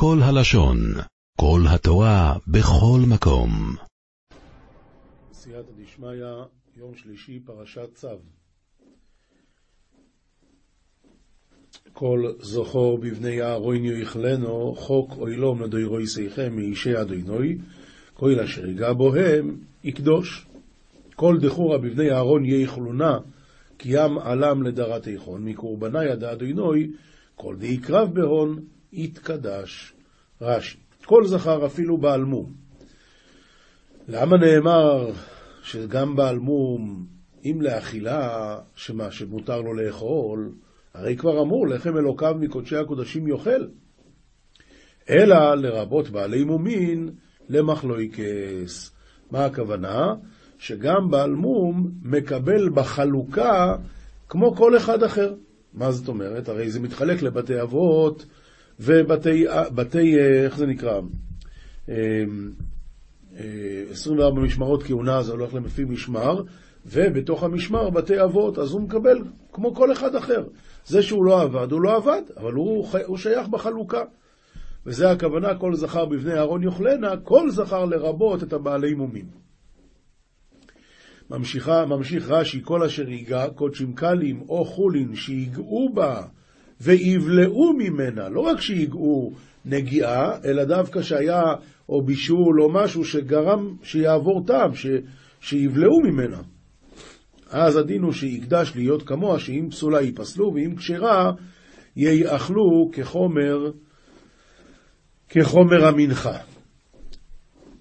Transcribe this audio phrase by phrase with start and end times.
[0.00, 0.78] כל הלשון,
[1.40, 3.50] כל התורה, בכל מקום.
[5.32, 6.24] סייעתא דשמיא,
[6.76, 8.08] יום שלישי, פרשת צו.
[11.92, 17.58] כל זכור בבני אהרון יכלנו, חוק אוילום לדוירויסיכם מאישי אדוינוי,
[18.14, 20.46] כל אשר ייגע בוהם יקדוש.
[21.14, 23.18] כל דחורה בבני אהרון יכלונה,
[23.78, 26.90] כי ים עלם לדרת איכון, מקורבנה ידע אדוינוי,
[27.34, 29.92] כל דיקרב בהון יתקדש.
[30.40, 32.52] רש"י, כל זכר אפילו בעל מום.
[34.08, 35.10] למה נאמר
[35.62, 37.06] שגם בעל מום,
[37.44, 40.52] אם לאכילה, שמה, שמותר לו לאכול,
[40.94, 43.66] הרי כבר אמור, לחם אלוקיו מקודשי הקודשים יאכל.
[45.10, 47.10] אלא לרבות בעלי מומין
[47.48, 48.94] למחלויקס.
[49.30, 50.14] מה הכוונה?
[50.58, 53.76] שגם בעל מום מקבל בחלוקה
[54.28, 55.34] כמו כל אחד אחר.
[55.74, 56.48] מה זאת אומרת?
[56.48, 58.26] הרי זה מתחלק לבתי אבות
[58.80, 61.00] ובתי, בתי, איך זה נקרא?
[63.90, 66.42] 24 משמרות כהונה זה הולך לפי משמר,
[66.86, 69.18] ובתוך המשמר בתי אבות, אז הוא מקבל
[69.52, 70.44] כמו כל אחד אחר.
[70.86, 74.02] זה שהוא לא עבד, הוא לא עבד, אבל הוא, הוא שייך בחלוקה.
[74.86, 79.26] וזה הכוונה, כל זכר בבני אהרון יאכלנה, כל זכר לרבות את הבעלי מומים.
[81.30, 86.22] ממשיכה, ממשיך רש"י, כל אשר ייגע, קודשים קלים או חולין שיגעו בה
[86.80, 89.32] ויבלעו ממנה, לא רק שיגעו
[89.64, 91.42] נגיעה, אלא דווקא שהיה
[91.88, 94.86] או בישול או משהו שגרם שיעבור טעם, ש,
[95.40, 96.40] שיבלעו ממנה.
[97.50, 101.32] אז הדין הוא שיקדש להיות כמוה, שאם פסולה ייפסלו, ואם כשרה
[101.96, 103.70] יאכלו כחומר,
[105.28, 106.38] כחומר המנחה.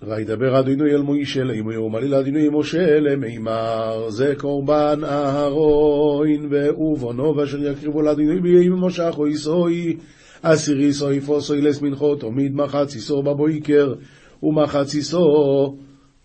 [0.02, 8.02] וידבר אדינוי אל מוישה לאמו יאמרי לאדינוי משה למימר זה קורבן אהרון ואובונו ואשר יקריבו
[8.02, 9.98] לאדינוי בימי משה אחו יסוי
[10.42, 13.94] אסירי סוי פוסוי לס מנחות תמיד מחציסו בבויקר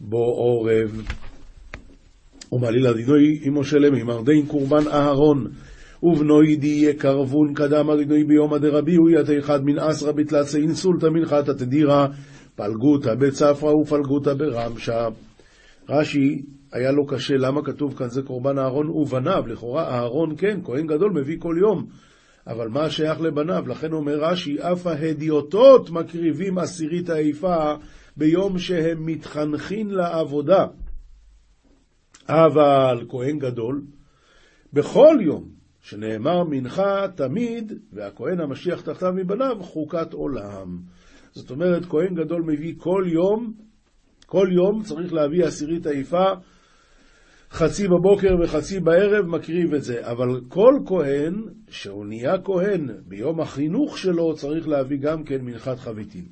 [0.00, 1.02] בו עורב.
[2.52, 5.46] ומעלי לאדינוי עם משה למימר דין קורבן אהרון
[6.02, 11.52] ובנוי די יקרבון קדם אדינוי ביום הדרבי הוא ית אחד מן אסרא בתלת אינסולתא מנחתא
[11.52, 12.06] תדירה
[12.56, 15.08] פלגותא בצפרא ופלגותא ברמשה.
[15.88, 16.42] רש"י,
[16.72, 19.46] היה לו קשה, למה כתוב כאן זה קורבן אהרון ובניו?
[19.46, 21.86] לכאורה אהרון כן, כהן גדול מביא כל יום.
[22.46, 23.64] אבל מה שייך לבניו?
[23.68, 27.74] לכן אומר רש"י, אף ההדיוטות מקריבים עשירית האיפה
[28.16, 30.66] ביום שהם מתחנכים לעבודה.
[32.28, 33.82] אבל כהן גדול,
[34.72, 35.48] בכל יום
[35.80, 40.78] שנאמר מנחה תמיד, והכהן המשיח תחתיו מבניו, חוקת עולם.
[41.32, 43.52] זאת אומרת, כהן גדול מביא כל יום,
[44.26, 46.24] כל יום צריך להביא עשירית העיפה,
[47.50, 50.10] חצי בבוקר וחצי בערב מקריב את זה.
[50.10, 51.34] אבל כל כהן,
[51.68, 56.24] שהוא נהיה כהן ביום החינוך שלו, צריך להביא גם כן מנחת חביתים.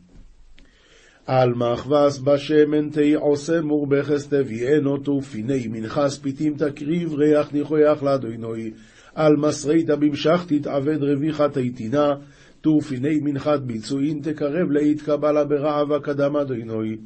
[1.27, 8.71] על מחבס בשמן תהי עושה מורבכס תביאנו תופיני מנחס פיתים תקריב ריח ניחויח לאדוינוי
[9.15, 12.15] על מסריתא במשכתית עבד רביחה תיתינה
[12.61, 16.97] תופיני מנחת ביצועין תקרב לאית קבלה ברעבה קדם אדוינוי.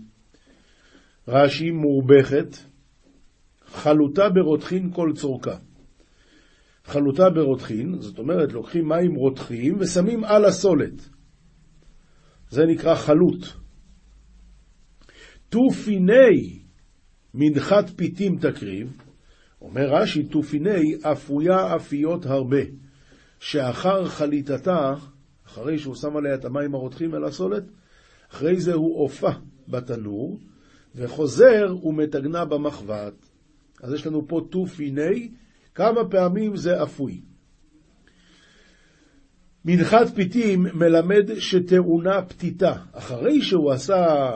[1.29, 2.57] רש"י מורבכת,
[3.65, 5.57] חלוטה ברותחין כל צורכה.
[6.85, 11.09] חלוטה ברותחין, זאת אומרת לוקחים מים רותחים ושמים על הסולת.
[12.51, 13.47] זה נקרא חלוט.
[15.49, 16.63] תופיני
[17.35, 18.97] מנחת פיתים תקריב,
[19.61, 22.63] אומר רש"י, תופיני אפויה אפיות הרבה,
[23.39, 24.93] שאחר חליטתה
[25.47, 27.65] אחרי שהוא שם עליה את המים הרותחים אל הסולת,
[28.33, 29.31] אחרי זה הוא עופה
[29.69, 30.41] בתנור,
[30.95, 33.15] וחוזר ומתגנה במחבת.
[33.83, 35.31] אז יש לנו פה תופיני,
[35.75, 37.21] כמה פעמים זה אפוי.
[39.65, 42.73] מנחת פיתים מלמד שטעונה פתיתה.
[42.93, 44.31] אחרי שהוא עשה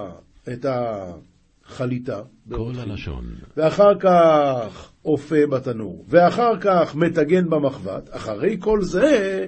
[0.52, 3.24] את החליטה, כל הלשון,
[3.56, 9.46] ואחר כך אופה בתנור, ואחר כך מטגן במחבת, אחרי כל זה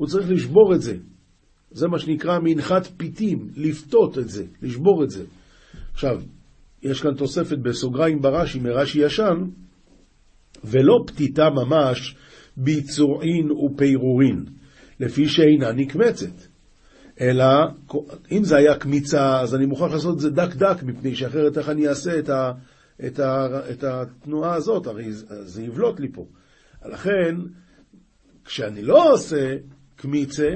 [0.00, 0.96] הוא צריך לשבור את זה.
[1.70, 5.24] זה מה שנקרא מנחת פיתים, לפתות את זה, לשבור את זה.
[5.92, 6.22] עכשיו,
[6.82, 9.44] יש כאן תוספת בסוגריים ברש"י, מרש"י ישן,
[10.64, 12.16] ולא פתיתה ממש
[12.56, 14.44] ביצועין ופירורין,
[15.00, 16.34] לפי שאינה נקמצת.
[17.20, 17.44] אלא,
[18.32, 21.68] אם זה היה קמיצה, אז אני מוכרח לעשות את זה דק דק, מפני שאחרת איך
[21.68, 22.52] אני אעשה את, ה,
[23.06, 26.26] את, ה, את התנועה הזאת, הרי זה יבלוט לי פה.
[26.92, 27.36] לכן,
[28.44, 29.56] כשאני לא עושה
[30.00, 30.48] קמיצה,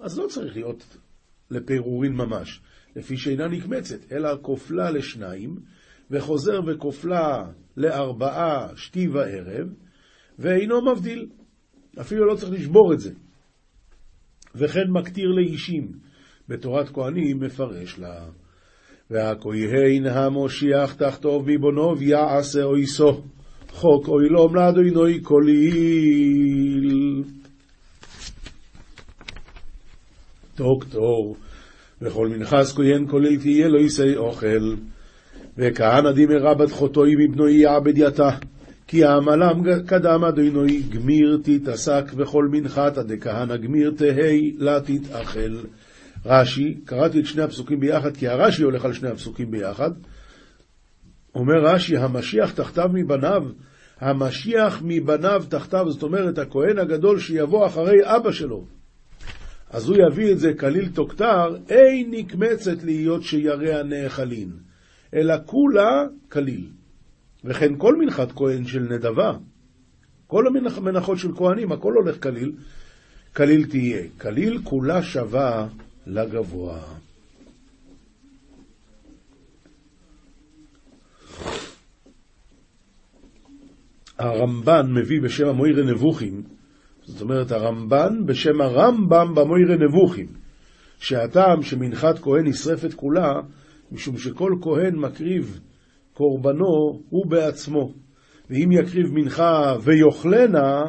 [0.00, 0.96] אז לא צריך להיות
[1.50, 2.60] לפירורין ממש,
[2.96, 5.56] לפי שאינה נקמצת, אלא כופלה לשניים,
[6.10, 7.44] וחוזר וכופלה
[7.76, 9.68] לארבעה שתי וערב,
[10.38, 11.26] ואינו מבדיל.
[12.00, 13.12] אפילו לא צריך לשבור את זה.
[14.54, 15.92] וכן מקטיר לאישים,
[16.48, 18.26] בתורת כהנים מפרש לה.
[19.10, 23.22] והכהן המושיח תחתו ביבונוב יעשה אויסו,
[23.70, 26.88] חוק אוילום לאדוני כליל.
[30.58, 31.36] דוקטור,
[32.02, 34.74] וכל מנחס כהן כולל תהיה לו ישי אוכל.
[35.58, 38.30] וכהנא דימרה בת חוטוי מבנוי יעבד יתה.
[38.86, 45.56] כי העמלם קדם אדינוי גמיר תתעסק וכל מנחתא דכהנא גמיר תהי לה תתאכל.
[46.26, 49.90] רש"י, קראתי את שני הפסוקים ביחד, כי הרש"י הולך על שני הפסוקים ביחד.
[51.34, 53.42] אומר רש"י, המשיח תחתיו מבניו,
[54.00, 58.77] המשיח מבניו תחתיו, זאת אומרת, הכהן הגדול שיבוא אחרי אבא שלו.
[59.70, 64.50] אז הוא יביא את זה כליל תוקתר, אין נקמצת להיות שירע נאכלין,
[65.14, 66.66] אלא כולה כליל.
[67.44, 69.32] וכן כל מנחת כהן של נדבה,
[70.26, 70.44] כל
[70.76, 72.52] המנחות של כהנים, הכל הולך כליל,
[73.36, 74.02] כליל תהיה.
[74.20, 75.68] כליל כולה שווה
[76.06, 76.80] לגבוה.
[84.18, 86.42] הרמב"ן מביא בשם המוירי נבוכים,
[87.08, 90.26] זאת אומרת הרמב"ן בשם הרמב"ם במוירי נבוכים,
[90.98, 93.32] שהטעם שמנחת כהן נשרפת כולה,
[93.92, 95.60] משום שכל כהן מקריב
[96.12, 97.92] קורבנו הוא בעצמו,
[98.50, 100.82] ואם יקריב מנחה ויאכלנה,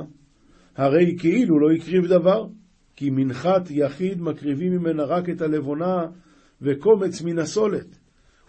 [0.76, 2.48] הרי כאילו לא הקריב דבר,
[2.96, 6.06] כי מנחת יחיד מקריבים ממנה רק את הלבונה
[6.62, 7.98] וקומץ מן הסולת,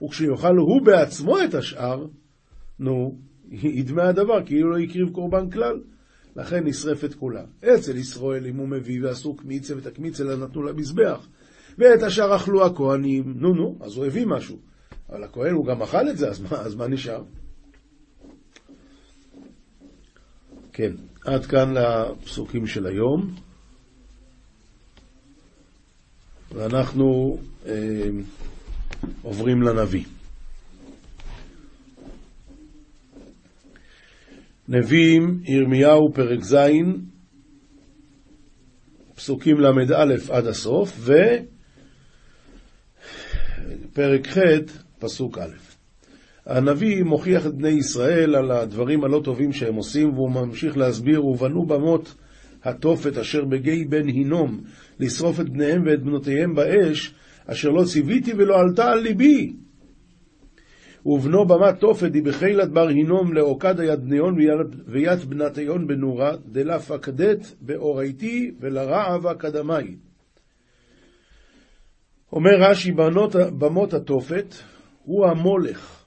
[0.03, 2.07] וכשיאכל הוא בעצמו את השאר,
[2.79, 3.19] נו,
[3.51, 5.81] ידמה הדבר, כאילו לא הקריב קורבן כלל.
[6.37, 7.45] לכן נשרפת כולה.
[7.65, 11.27] אצל ישראל, אם הוא מביא ועשו קמיצה ואת הקמיצה נתנו למזבח,
[11.79, 14.59] ואת השאר אכלו הכהנים, נו נו, אז הוא הביא משהו.
[15.09, 17.23] אבל הכהן הוא גם אכל את זה, אז מה, אז מה נשאר?
[20.73, 20.93] כן,
[21.25, 23.35] עד כאן לפסוקים של היום.
[26.55, 28.09] ואנחנו אה,
[29.23, 30.05] עוברים לנביא.
[34.73, 36.57] נביאים, ירמיהו, פרק ז',
[39.15, 41.09] פסוקים ל"א עד הסוף,
[43.93, 44.39] ופרק ח',
[44.99, 45.55] פסוק א'.
[46.47, 51.67] הנביא מוכיח את בני ישראל על הדברים הלא טובים שהם עושים, והוא ממשיך להסביר, ובנו
[51.67, 52.15] במות
[52.65, 54.61] התופת אשר בגיא בן הינום,
[55.01, 57.15] לשרוף את בניהם ואת בנותיהם באש,
[57.47, 59.53] אשר לא ציוויתי ולא עלתה על ליבי.
[61.07, 64.37] ובנו במת תופת היא בחילת בר הינום לעוקד היד בניון
[64.87, 69.97] ויד בנתיון בנורה, דלה פקדת באורייתי ולרעב אקדמי.
[72.33, 72.93] אומר רש"י,
[73.59, 74.55] במות התופת
[75.05, 76.05] הוא המולך.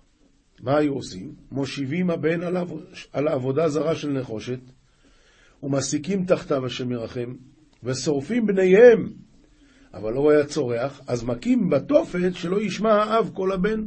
[0.62, 1.32] מה היו עושים?
[1.52, 2.42] מושיבים הבן
[3.14, 4.60] על העבודה זרה של נחושת,
[5.64, 7.34] ומסיקים תחתיו השם ירחם,
[7.84, 9.10] ושורפים בניהם.
[9.94, 13.86] אבל לא היה צורח, אז מכים בתופת שלא ישמע האב כל הבן.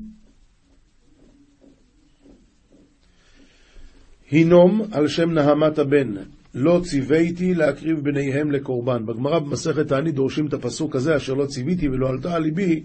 [4.32, 6.14] הנום על שם נהמת הבן,
[6.54, 9.06] לא ציוויתי להקריב בניהם לקורבן.
[9.06, 12.82] בגמרא במסכת תענית דורשים את הפסוק הזה, אשר לא ציוויתי ולא עלתה על ליבי,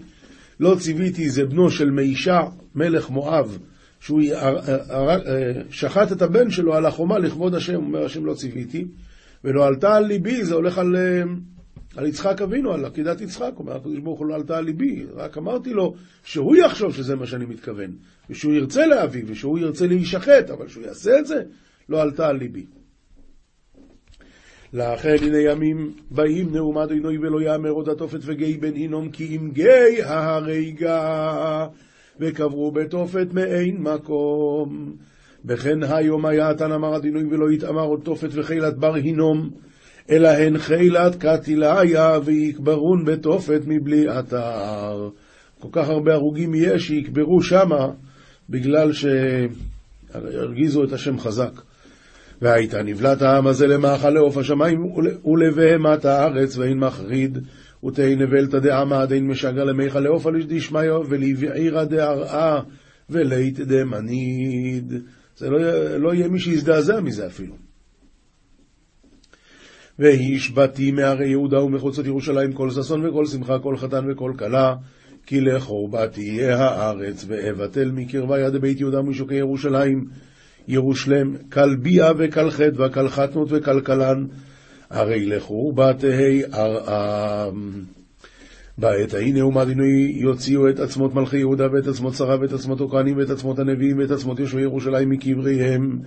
[0.60, 2.40] לא ציוויתי זה בנו של מישה,
[2.74, 3.58] מלך מואב,
[4.00, 4.22] שהוא
[5.70, 8.84] שחט את הבן שלו על החומה לכבוד השם, אומר השם לא ציוויתי,
[9.44, 10.96] ולא עלתה על ליבי, זה הולך על,
[11.96, 15.38] על יצחק אבינו, על עקידת יצחק, אומר הקדוש ברוך הוא לא עלתה על ליבי, רק
[15.38, 15.94] אמרתי לו
[16.24, 17.90] שהוא יחשוב שזה מה שאני מתכוון,
[18.30, 21.42] ושהוא ירצה להביא, ושהוא ירצה להישחט, אבל שהוא יעשה את זה,
[21.88, 22.66] לא עלתה על ליבי.
[24.72, 29.50] לכן הנה ימים באים נאום אדינוי ולא יאמר עוד התופת וגיא בן הינום כי אם
[29.50, 31.66] גיא ההריגה
[32.20, 34.96] וקברו בתופת מאין מקום.
[35.44, 39.50] וכן היום היה התן אמר אדינוי ולא יתאמר עוד תופת וחילת בר הינום
[40.10, 45.08] אלא הן חילת קטיליה ויקברון בתופת מבלי אתר.
[45.58, 47.88] כל כך הרבה הרוגים יש שיקברו שמה
[48.50, 51.52] בגלל שהרגיזו את השם חזק.
[52.42, 54.80] והייתה נבלת העם הזה למאכל לעוף השמיים
[55.24, 57.38] ולבהמת הארץ ואין מחריד
[57.84, 62.60] ותהי נבלתא דעמא דאין משגר למיכל לעוף על דשמיא ולבעירא דארעה
[63.10, 64.92] ולית דמניד.
[65.36, 65.58] זה לא,
[65.96, 67.54] לא יהיה מי שיזדעזע מזה אפילו.
[69.98, 74.74] והשבתי מהרי יהודה ומחוצות ירושלים כל ששון וכל שמחה, כל חתן וכל כלה,
[75.26, 80.04] כי לחורבה תהיה הארץ, ואבטל מקרבה יד בית יהודה ומשוקי ירושלים.
[80.68, 84.26] ירושלם, כלביה וכלחדווה, כלחתנות וכלכלן,
[84.90, 87.72] הרי לכו בתהי ארעם.
[88.78, 93.16] בעת ההיא נאום אדינוי יוציאו את עצמות מלכי יהודה ואת עצמות שרה ואת עצמות הכהנים
[93.16, 95.98] ואת עצמות הנביאים ואת עצמות יושבי ירושלים מקבריהם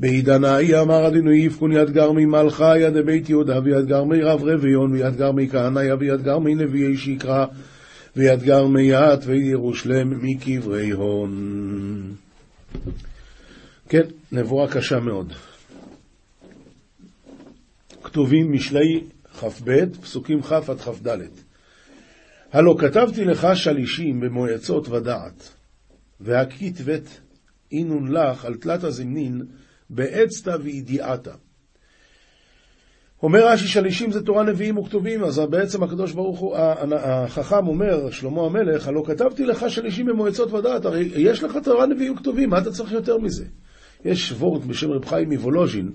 [0.00, 4.92] בעידן ההיא אמר אדינו יפקון יד גרמי מלכה יד בית יהודה ויד גרמי רב רביון
[4.92, 7.46] ויד גרמי כהניה ויד גרמי נביאי שקרא
[8.16, 12.14] ויד גרמי ית וירושלם מקברי הון.
[13.88, 14.02] כן,
[14.32, 15.32] נבואה קשה מאוד.
[18.02, 19.04] כתובים משלי
[19.40, 21.18] כ"ב, פסוקים כ' עד כ"ד.
[22.52, 25.48] הלא כתבתי לך שלישים במועצות ודעת,
[26.20, 27.20] והכתבת
[27.72, 29.42] אינון לך על תלת הזמנין
[29.90, 31.32] באצתא וידיעתא.
[33.22, 38.42] אומר רש"י שלישים זה תורה נביאים וכתובים, אז בעצם הקדוש ברוך הוא, החכם אומר, שלמה
[38.42, 42.70] המלך, הלא כתבתי לך שלישים במועצות ודעת, הרי יש לך תורה נביאים וכתובים, מה אתה
[42.70, 43.44] צריך יותר מזה?
[44.04, 45.90] יש וורט בשם רב חיים מוולוז'ין,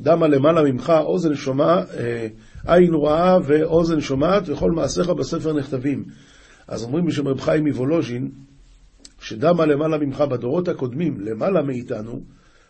[0.00, 2.26] דמה למעלה ממך, אוזן שומע, אה,
[2.66, 6.04] עין רואה ואוזן שומעת, וכל מעשיך בספר נכתבים.
[6.68, 8.30] אז אומרים בשם רב חיים מוולוז'ין,
[9.20, 12.20] שדמה למעלה ממך בדורות הקודמים, למעלה מאיתנו,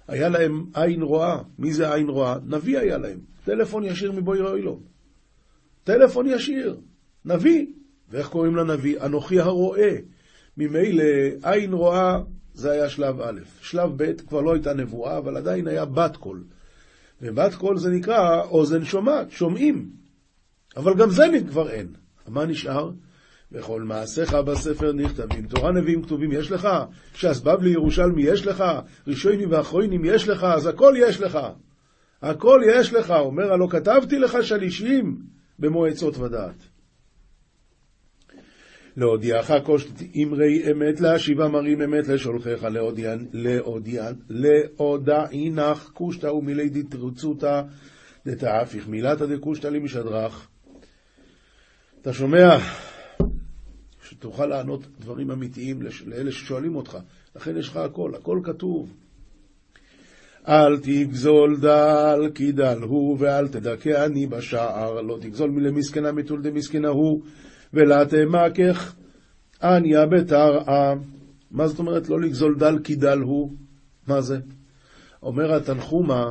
[0.09, 1.39] היה להם עין רואה.
[1.59, 2.37] מי זה עין רואה?
[2.47, 3.19] נביא היה להם.
[3.45, 4.81] טלפון ישיר מבוי רואי לו.
[5.85, 6.81] טלפון ישיר.
[7.25, 7.67] נביא.
[8.11, 9.01] ואיך קוראים לנביא?
[9.01, 9.97] אנוכי הרואה.
[10.57, 11.05] ממילא
[11.43, 12.21] עין רואה
[12.55, 13.41] זה היה שלב א'.
[13.61, 16.45] שלב ב' כבר לא הייתה נבואה, אבל עדיין היה בת קול.
[17.23, 19.91] ובת קול זה נקרא אוזן שומעת, שומעים.
[20.77, 21.89] אבל גם זה כבר אין.
[22.29, 22.91] מה נשאר?
[23.53, 25.47] וכל מעשיך בספר נכתבים.
[25.47, 26.69] תורה נביאים כתובים יש לך,
[27.15, 28.65] ש"ס בבלי ירושלמי יש לך,
[29.07, 31.39] ראשונים ואחרונים יש לך, אז הכל יש לך.
[32.23, 33.11] הכל יש לך.
[33.11, 35.17] אומר, הלא כתבתי לך שלישים
[35.59, 36.69] במועצות ודעת.
[38.97, 39.51] להודיעך
[40.17, 42.67] אמרי אמת להשיבה מרים אמת לשולחיך
[44.29, 47.63] להודעינך קושטא ומילי דתרצותא
[48.27, 50.49] דתאפיך מילתא דקושטא לי משדרך.
[52.03, 52.59] אתה שומע?
[54.19, 56.99] שתוכל לענות דברים אמיתיים לאלה ששואלים אותך.
[57.37, 58.95] לכן יש לך הכל, הכל כתוב.
[60.49, 65.01] אל תגזול דל כי דל הוא, ואל תדכא אני בשער.
[65.01, 67.23] לא תגזול מלמסכנה מטול דמסכנה הוא,
[67.75, 68.95] ולה תמקך
[69.63, 70.95] עניה בתרעה.
[71.51, 73.53] מה זאת אומרת לא לגזול דל כי דל הוא?
[74.07, 74.39] מה זה?
[75.23, 76.25] אומר התנחומה,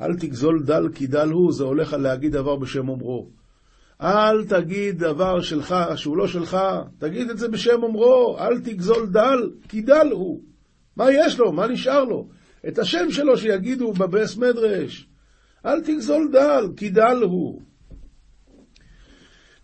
[0.00, 3.28] אל תגזול דל כי דל הוא, זה הולך על להגיד דבר בשם אומרו.
[4.04, 6.56] אל תגיד דבר שלך שהוא לא שלך,
[6.98, 10.40] תגיד את זה בשם אומרו, אל תגזול דל, כי דל הוא.
[10.96, 11.52] מה יש לו?
[11.52, 12.28] מה נשאר לו?
[12.68, 15.08] את השם שלו שיגידו בבס מדרש.
[15.66, 17.62] אל תגזול דל, כי דל הוא.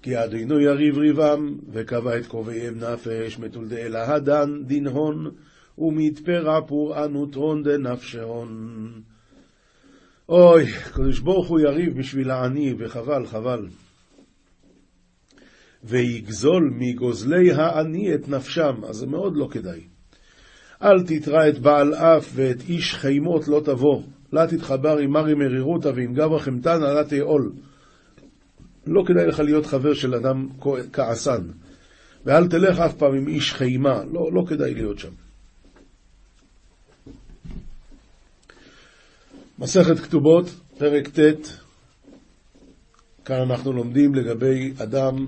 [0.03, 5.31] כי אדינו יריב ריבם, וקבע את קובעיהם נפש, מתולדי אלה הדן דין הון,
[5.79, 8.93] ומתפרה פורענות הון דנפשהון.
[10.29, 13.67] אוי, קדוש ברוך הוא יריב בשביל העני, וחבל, חבל.
[15.85, 19.81] ויגזול מגוזלי העני את נפשם, אז זה מאוד לא כדאי.
[20.83, 25.89] אל תתרא את בעל אף ואת איש חימות לא תבוא, לה תתחבר עם מרי מרירותא
[25.89, 27.53] ועם גברא חמתנא לה תאול.
[28.87, 30.49] לא כדאי לך להיות חבר של אדם
[30.93, 31.43] כעסן.
[32.25, 35.13] ואל תלך אף פעם עם איש חימה, לא, לא כדאי להיות שם.
[39.59, 40.47] מסכת כתובות,
[40.79, 41.21] פרק ט',
[43.25, 45.27] כאן אנחנו לומדים לגבי אדם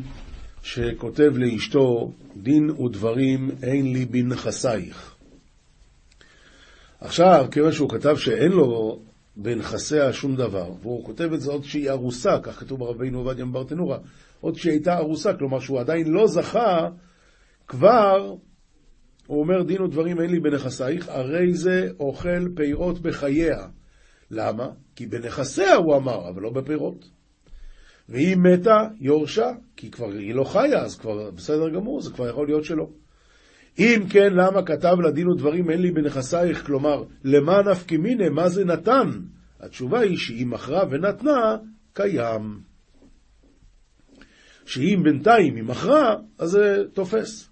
[0.62, 5.14] שכותב לאשתו, דין ודברים אין לי בנכסייך.
[7.00, 9.00] עכשיו, כיוון שהוא כתב שאין לו
[9.36, 13.98] בנכסיה שום דבר, והוא כותב את זה עוד שהיא ארוסה, כך כתוב ברבינו עובדיה מברטנורה,
[14.40, 16.88] עוד שהיא הייתה ארוסה, כלומר שהוא עדיין לא זכה,
[17.68, 18.34] כבר,
[19.26, 23.66] הוא אומר דין ודברים אין לי בנכסייך, הרי זה אוכל פירות בחייה.
[24.30, 24.68] למה?
[24.96, 27.21] כי בנכסיה הוא אמר, אבל לא בפירות.
[28.08, 32.46] והיא מתה, יורשה, כי כבר היא לא חיה, אז כבר בסדר גמור, זה כבר יכול
[32.46, 32.88] להיות שלא.
[33.78, 38.48] אם כן, למה כתב לה דין ודברים אין לי בנכסייך, כלומר, למה נפקי מיניה, מה
[38.48, 39.10] זה נתן?
[39.60, 41.56] התשובה היא שהיא מכרה ונתנה,
[41.92, 42.60] קיים.
[44.66, 47.48] שאם בינתיים היא מכרה, אז זה תופס.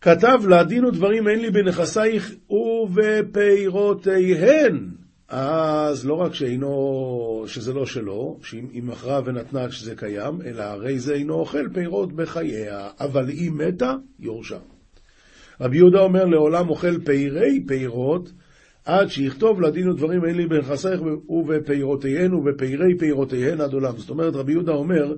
[0.00, 4.90] כתב לה דין ודברים אין לי בנכסייך ובפירותיהן,
[5.28, 11.14] אז לא רק שאינו, שזה לא שלו, שהיא מכרה ונתנה שזה קיים, אלא הרי זה
[11.14, 14.58] אינו אוכל פירות בחייה, אבל היא מתה, יורשה.
[15.60, 18.32] רבי יהודה אומר, לעולם אוכל פירי פירות,
[18.84, 23.96] עד שיכתוב לדין ודברים אין לי בנכסייך ובפירותיהן ובפירי פירותיהן עד עולם.
[23.96, 25.14] זאת אומרת, רבי יהודה אומר,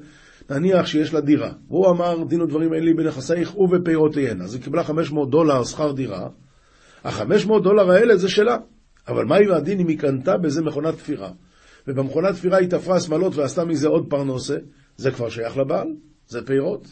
[0.51, 4.85] נניח שיש לה דירה, והוא אמר, דין ודברים אין לי בנכסייך ובפירותיהן, אז היא קיבלה
[4.85, 6.29] 500 דולר שכר דירה,
[7.05, 8.57] ה-500 דולר האלה זה שלה.
[9.09, 11.31] אבל מה עם הדין אם היא קנתה בזה מכונת תפירה?
[11.89, 14.57] ובמכונת תפירה היא תפרה שמאלות ועשתה מזה עוד פרנוסה,
[14.97, 15.89] זה כבר שייך לבעל,
[16.29, 16.87] זה פירות.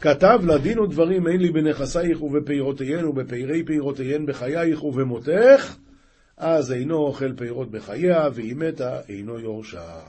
[0.00, 5.76] כתב לה דין ודברים אין לי בנכסייך ובפירותיהן ובפירי פירותיהן בחייך ובמותך,
[6.36, 10.00] אז אינו אוכל פירות בחייה, והיא מתה, אינו יורשה.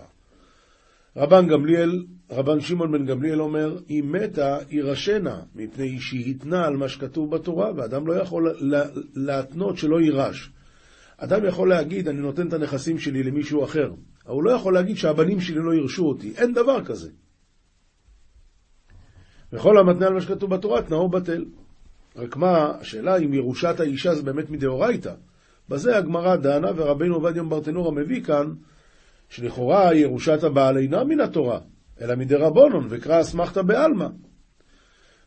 [1.16, 6.78] רבן גמליאל, רבן שמעון בן גמליאל אומר, היא מתה, היא רשנה, מפני שהיא התנה על
[6.78, 8.56] מה שכתוב בתורה, ואדם לא יכול
[9.16, 10.52] להתנות שלא יירש.
[11.18, 13.92] אדם יכול להגיד, אני נותן את הנכסים שלי למישהו אחר,
[14.26, 16.34] אבל הוא לא יכול להגיד שהבנים שלי לא ירשו אותי.
[16.38, 17.10] אין דבר כזה.
[19.54, 21.46] וכל המתנה על מה שכתוב בתורה, תנאו בטל.
[22.16, 25.14] רק מה, השאלה אם ירושת האישה זה באמת מדאורייתא.
[25.70, 28.54] בזה הגמרא דנה, ורבינו עובדיה ברטנורה מביא כאן,
[29.30, 31.60] שלכאורה ירושת הבעל אינה מן התורה,
[32.02, 34.08] אלא מדי רבונון, וקרא אסמכתא בעלמא.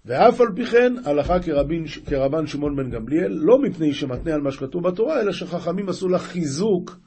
[0.05, 4.53] ואף על פי כן, הלכה כרבין, כרבן שמעון בן גמליאל, לא מפני שמתנה על מה
[4.53, 6.99] שכתוב בתורה, אלא שחכמים עשו לה חיזוק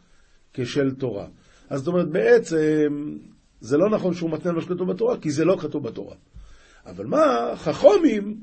[0.54, 1.28] כשל תורה.
[1.70, 3.18] אז זאת אומרת, בעצם,
[3.60, 6.16] זה לא נכון שהוא מתנה על מה שכתוב בתורה, כי זה לא כתוב בתורה.
[6.86, 8.38] אבל מה, חכומים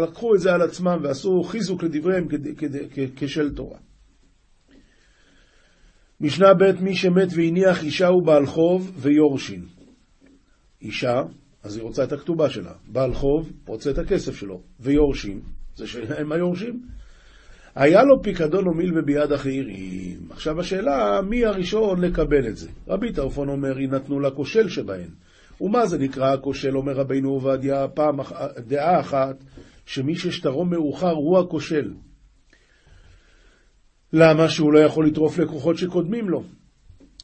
[0.00, 2.26] לקחו את זה על עצמם ועשו חיזוק לדבריהם
[3.16, 3.78] כשל תורה.
[6.20, 9.64] משנה ב' מי שמת והניח אישה הוא בעל חוב ויורשין.
[10.82, 11.22] אישה,
[11.62, 12.72] אז היא רוצה את הכתובה שלה.
[12.88, 14.60] בעל חוב, רוצה את הכסף שלו.
[14.80, 15.40] ויורשים,
[15.76, 16.82] זה שהם היורשים.
[17.74, 20.18] היה לו פיקדון ומיל וביד אחרים.
[20.30, 22.68] עכשיו השאלה, מי הראשון לקבל את זה?
[22.88, 25.08] רבי טרפון אומר, יינתנו לכושל שבהן.
[25.60, 28.16] ומה זה נקרא הכושל, אומר רבינו עובדיה, פעם
[28.66, 29.44] דעה אחת,
[29.86, 31.92] שמי ששטרו מאוחר הוא הכושל.
[34.16, 34.48] למה?
[34.48, 36.42] שהוא לא יכול לטרוף לקוחות שקודמים לו.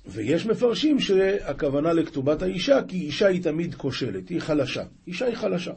[0.06, 4.82] ויש מפרשים שהכוונה לכתובת האישה, כי אישה היא תמיד כושלת, היא חלשה.
[5.06, 5.72] אישה היא חלשה.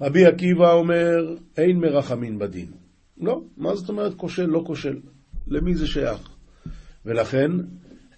[0.00, 2.66] רבי עקיבא אומר, אין מרחמין בדין.
[3.20, 4.96] לא, מה זאת אומרת כושל, לא כושל?
[5.46, 6.28] למי זה שייך?
[7.06, 7.50] ולכן,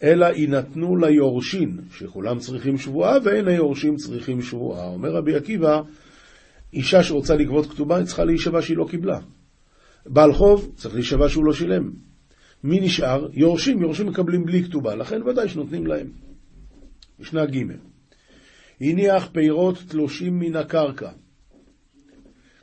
[0.02, 4.86] אלא יינתנו ליורשין, שכולם צריכים שבועה, ואין היורשים צריכים שבועה.
[4.86, 5.80] אומר רבי עקיבא,
[6.72, 9.18] אישה שרוצה לגבות כתובה, היא צריכה להישבע שהיא לא קיבלה.
[10.06, 11.90] בעל חוב צריך להישבע שהוא לא שילם.
[12.64, 13.28] מי נשאר?
[13.32, 16.12] יורשים, יורשים מקבלים בלי כתובה, לכן ודאי שנותנים להם.
[17.18, 17.58] משנה ג'
[18.80, 21.10] הניח פירות תלושים מן הקרקע.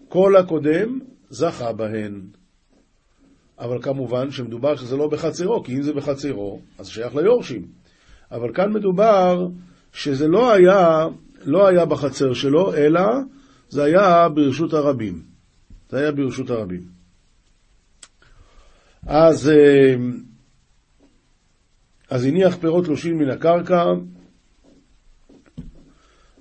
[0.08, 2.22] כל הקודם זכה בהן.
[3.60, 7.68] אבל כמובן שמדובר שזה לא בחצרו, כי אם זה בחצרו, אז שייך ליורשים.
[8.32, 9.48] אבל כאן מדובר
[9.94, 11.06] שזה לא היה,
[11.46, 13.02] לא היה בחצר שלו, אלא
[13.70, 15.24] זה היה ברשות הרבים.
[15.90, 16.97] זה היה ברשות הרבים.
[19.08, 19.96] אז, אה,
[22.10, 23.84] אז הניח פירות תלושים מן הקרקע,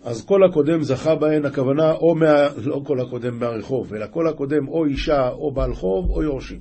[0.02, 2.48] אז כל הקודם זכה בהן, הכוונה או מה...
[2.64, 6.60] לא כל הקודם מהרחוב, אלא כל הקודם או אישה או בעל חוב או יורשים.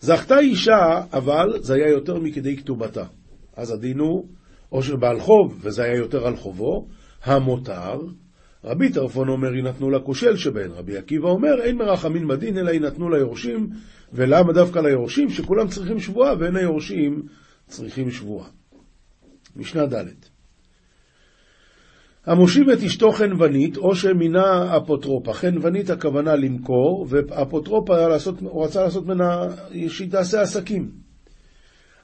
[0.00, 3.04] זכתה אישה, אבל זה היה יותר מכדי כתובתה.
[3.56, 4.26] אז הדין הוא,
[4.72, 6.86] או של בעל חוב, וזה היה יותר על חובו,
[7.24, 8.00] המותר.
[8.64, 10.70] רבי טרפון אומר, יינתנו לכושל שבהן.
[10.70, 13.68] רבי עקיבא אומר, אין מרחמין בדין, אלא יינתנו ליורשים,
[14.12, 15.30] ולמה דווקא ליורשים?
[15.30, 17.22] שכולם צריכים שבועה, ואין היורשים
[17.66, 18.48] צריכים שבועה.
[19.56, 20.04] משנה ד'
[22.26, 25.32] המושיב את אשתו חנוונית, או שמינה אפוטרופה.
[25.32, 29.46] חנוונית הכוונה למכור, ואפוטרופה לעשות, הוא רצה לעשות ממנה
[29.88, 31.07] שהיא תעשה עסקים.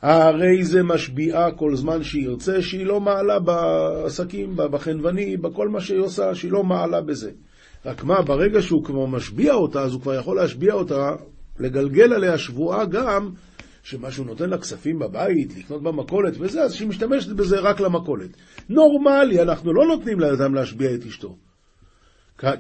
[0.05, 6.35] הרי זה משביעה כל זמן שירצה, שהיא לא מעלה בעסקים, בחנווני, בכל מה שהיא עושה,
[6.35, 7.31] שהיא לא מעלה בזה.
[7.87, 11.11] רק מה, ברגע שהוא כבר משביע אותה, אז הוא כבר יכול להשביע אותה,
[11.59, 13.31] לגלגל עליה שבועה גם
[13.83, 18.31] שמה שהוא נותן לה כספים בבית, לקנות במכולת וזה, אז שהיא משתמשת בזה רק למכולת.
[18.69, 21.37] נורמלי, אנחנו לא נותנים לאדם להשביע את אשתו.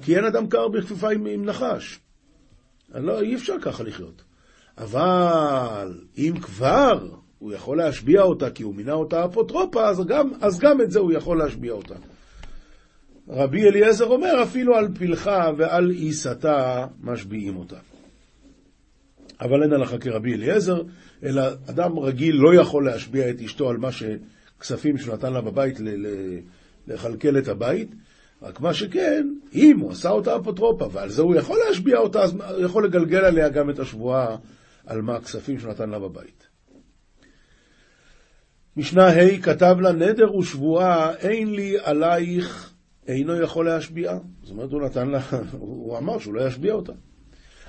[0.03, 2.01] כי אין אדם קר בכפיפה עם, עם נחש.
[2.95, 4.23] לא, אי אפשר ככה לחיות.
[4.79, 10.59] אבל אם כבר הוא יכול להשביע אותה כי הוא מינה אותה אפוטרופה, אז גם, אז
[10.59, 11.95] גם את זה הוא יכול להשביע אותה.
[13.29, 17.77] רבי אליעזר אומר, אפילו על פלחה ועל עיסתה משביעים אותה.
[19.41, 20.83] אבל אין הלכה כרבי אליעזר,
[21.23, 25.79] אלא אדם רגיל לא יכול להשביע את אשתו על מה שכספים שהוא נתן לה בבית
[26.87, 27.95] לכלכל את הבית,
[28.43, 32.35] רק מה שכן, אם הוא עשה אותה אפוטרופה, ועל זה הוא יכול להשביע אותה, אז
[32.35, 34.37] הוא יכול לגלגל עליה גם את השבועה
[34.87, 36.44] על מה הכספים שהוא נתן לה בבית.
[38.77, 42.75] משנה ה' כתב לה נדר ושבועה אין לי עלייך
[43.07, 44.13] אינו יכול להשביע.
[44.43, 45.21] זאת אומרת, הוא נתן לה,
[45.53, 46.93] הוא אמר שהוא לא ישביע אותה.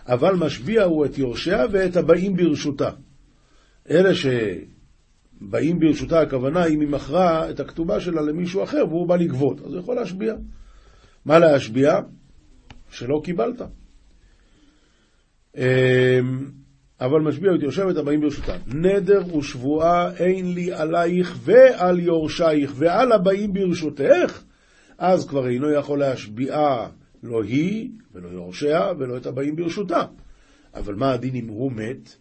[0.07, 2.89] אבל משביע הוא את יורשיה ואת הבאים ברשותה.
[3.89, 9.61] אלה שבאים ברשותה, הכוונה אם היא מכרה את הכתובה שלה למישהו אחר והוא בא לגבות,
[9.61, 10.33] אז הוא יכול להשביע.
[11.25, 11.99] מה להשביע?
[12.89, 13.61] שלא קיבלת.
[17.01, 18.58] אבל משביע את ואת הבאים ברשותה.
[18.67, 24.43] נדר ושבועה אין לי עלייך ועל יורשייך ועל הבאים ברשותך,
[24.97, 26.89] אז כבר אינו יכול להשביעה
[27.23, 30.03] לא היא, ולא יורשיה, ולא את הבאים ברשותה.
[30.73, 32.15] אבל מה הדין אם הוא מת?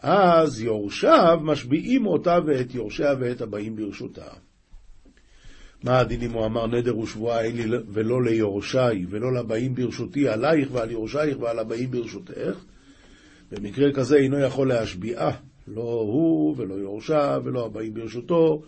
[0.00, 4.26] אז יורשיו משביעים אותה ואת יורשיה ואת הבאים ברשותה.
[5.84, 10.68] מה הדין אם הוא אמר נדר ושבועה אין לי ולא ליורשי ולא לבאים ברשותי עלייך
[10.72, 12.64] ועל יורשייך ועל הבאים ברשותך?
[13.52, 15.30] במקרה כזה אינו יכול להשביעה,
[15.68, 18.62] לא הוא ולא יורשה ולא הבאים ברשותו,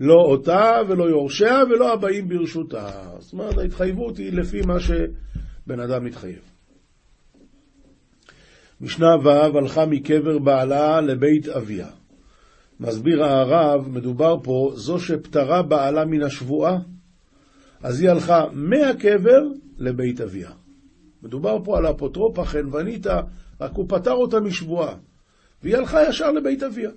[0.00, 2.90] לא אותה ולא יורשיה ולא הבאים ברשותה.
[3.18, 6.38] זאת אומרת, ההתחייבות היא לפי מה שבן אדם מתחייב.
[8.80, 11.88] משנה ו' הלכה מקבר בעלה לבית אביה.
[12.80, 16.78] מסביר הרב, מדובר פה, זו שפטרה בעלה מן השבועה,
[17.82, 19.42] אז היא הלכה מהקבר
[19.78, 20.50] לבית אביה.
[21.22, 23.20] מדובר פה על אפוטרופה חנווניתא,
[23.60, 24.94] רק הוא פטר אותה משבועה,
[25.62, 26.90] והיא הלכה ישר לבית אביה.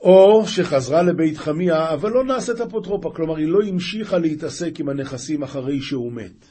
[0.00, 5.42] או שחזרה לבית חמיה, אבל לא נעשית אפוטרופה, כלומר היא לא המשיכה להתעסק עם הנכסים
[5.42, 6.44] אחרי שהוא מת.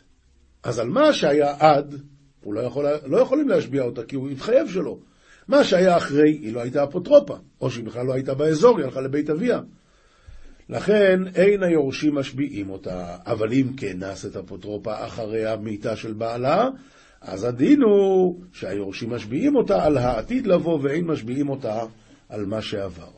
[0.63, 1.96] אז על מה שהיה עד,
[2.43, 4.98] הוא לא, יכול, לא יכולים להשביע אותה, כי הוא התחייב שלא.
[5.48, 9.02] מה שהיה אחרי, היא לא הייתה אפוטרופה, או שהיא בכלל לא הייתה באזור, היא הלכה
[9.02, 9.60] לבית אביה.
[10.69, 16.69] לכן אין היורשים משביעים אותה, אבל אם כן נעשית אפוטרופה אחרי המיתה של בעלה,
[17.21, 21.82] אז הדין הוא שהיורשים משביעים אותה על העתיד לבוא ואין משביעים אותה
[22.30, 23.17] על מה שעבר.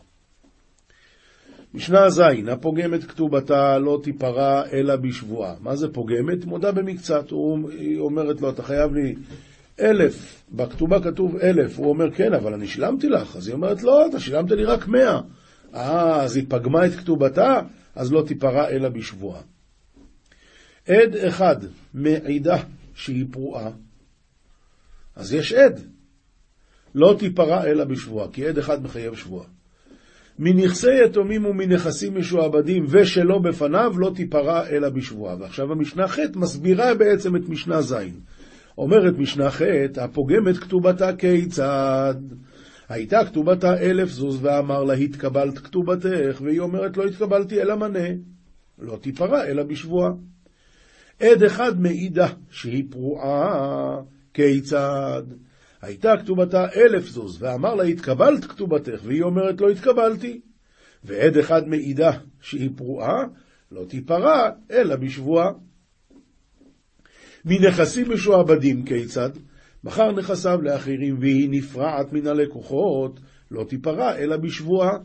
[1.74, 5.54] משנה ז', הפוגמת כתובתה לא תיפרע אלא בשבועה.
[5.60, 6.46] מה זה פוגמת?
[6.46, 7.26] מודה במקצת.
[7.72, 9.16] היא אומרת לו, אתה חייב לי
[9.80, 11.80] אלף, בכתובה כתוב אלף.
[11.80, 13.36] הוא אומר, כן, אבל אני שילמתי לך.
[13.36, 15.22] אז היא אומרת, לא, אתה שילמת לי רק מאה.
[15.76, 17.60] אה, אז היא פגמה את כתובתה,
[17.96, 19.42] אז לא תיפרע אלא בשבועה.
[20.88, 21.56] עד אחד
[21.94, 22.58] מעידה
[22.96, 23.72] שהיא פרועה,
[25.16, 25.80] אז יש עד.
[26.96, 29.48] לא תיפרע אלא בשבועה, כי עד אחד מחייב שבועה.
[30.40, 35.36] מנכסי יתומים ומנכסים משועבדים ושלא בפניו לא תיפרע אלא בשבועה.
[35.40, 37.96] ועכשיו המשנה ח' מסבירה בעצם את משנה ז'.
[38.78, 39.62] אומרת משנה ח',
[39.98, 42.16] הפוגמת כתובתה כיצד?
[42.90, 48.10] הייתה כתובתה אלף זוז ואמר לה התקבלת כתובתך, והיא אומרת לא התקבלתי אלא מנה.
[48.80, 50.12] לא תיפרע אלא בשבועה.
[51.20, 54.02] עד אחד מעידה שהיא פרועה
[54.34, 55.24] כיצד?
[55.82, 60.42] הייתה כתובתה אלף זוז, ואמר לה, התקבלת כתובתך, והיא אומרת, לא התקבלתי.
[61.04, 63.24] ועד אחד מעידה שהיא פרועה,
[63.72, 65.52] לא תיפרע, אלא בשבועה.
[67.46, 69.30] מנכסים משועבדים כיצד?
[69.84, 73.20] מכר נכסיו לאחרים, והיא נפרעת מן הלקוחות,
[73.52, 74.98] לא תיפרע, אלא בשבועה.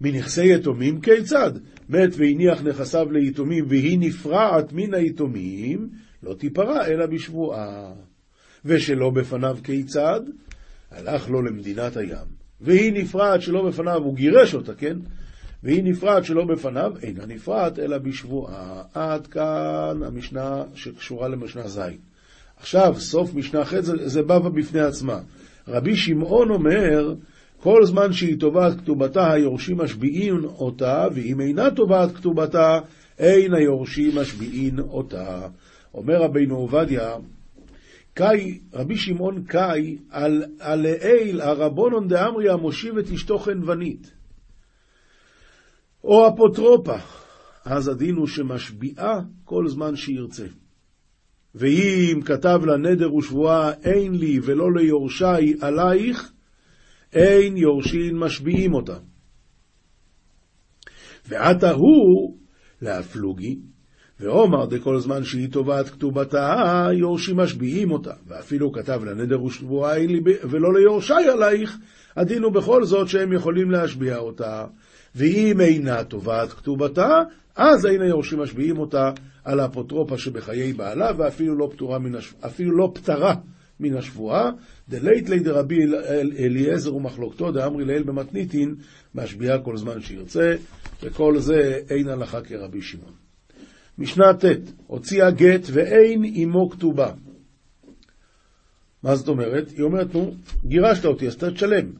[0.00, 1.50] מנכסי יתומים כיצד?
[1.88, 5.88] מת והניח נכסיו ליתומים, והיא נפרעת מן היתומים,
[6.22, 7.92] לא תיפרע, אלא בשבועה.
[8.64, 10.20] ושלא בפניו כיצד?
[10.90, 12.26] הלך לו למדינת הים.
[12.60, 14.96] והיא נפרעת שלא בפניו, הוא גירש אותה, כן?
[15.62, 18.82] והיא נפרעת שלא בפניו, אינה נפרעת אלא בשבועה.
[18.94, 21.80] עד כאן המשנה שקשורה למשנה ז'.
[22.62, 25.18] עכשיו, סוף משנה ח' זה, זה בבא בפני עצמה.
[25.68, 27.14] רבי שמעון אומר,
[27.60, 32.78] כל זמן שהיא תובעת כתובתה, היורשים משביעין אותה, ואם אינה תובעת כתובתה,
[33.18, 35.48] אין היורשים משביעין אותה.
[35.94, 37.16] אומר רבינו עובדיה,
[38.14, 44.12] קאי, רבי שמעון קאי, על, על לעיל הרבונון דאמרי המושיב את אשתו חנוונית,
[46.04, 46.96] או אפוטרופה,
[47.64, 50.46] אז הדין הוא שמשביעה כל זמן שירצה.
[51.54, 56.32] ואם כתב לה נדר ושבועה אין לי ולא ליורשי עלייך,
[57.12, 58.96] אין יורשין משביעים אותה.
[61.28, 62.36] ועתה הוא
[62.82, 63.58] להפלוגי,
[64.20, 68.12] ועומר דכל זמן שהיא תובעת כתובתה, יורשים משביעים אותה.
[68.26, 71.78] ואפילו כתב לנדר ושבועה אין לי ולא ליורשי עלייך,
[72.16, 74.64] הדין הוא בכל זאת שהם יכולים להשביע אותה.
[75.14, 77.08] ואם אינה תובעת כתובתה,
[77.56, 79.10] אז אין היורשים משביעים אותה
[79.44, 82.34] על האפוטרופה שבחיי בעלה, ואפילו לא פטורה מן, הש...
[82.46, 83.34] אפילו לא פטרה
[83.80, 84.50] מן השבועה.
[84.88, 85.78] דלית לי דרבי
[86.38, 88.74] אליעזר ומחלוקתו דאמרי לאל במתניתין,
[89.14, 90.54] משביעה כל זמן שירצה,
[91.02, 93.12] וכל זה אין הלכה כרבי שמעון.
[93.98, 94.44] משנה ט',
[94.86, 97.12] הוציאה גט ואין עמו כתובה.
[99.02, 99.70] מה זאת אומרת?
[99.70, 100.34] היא אומרת, נו,
[100.66, 101.90] גירשת אותי, אז אתה תשלם.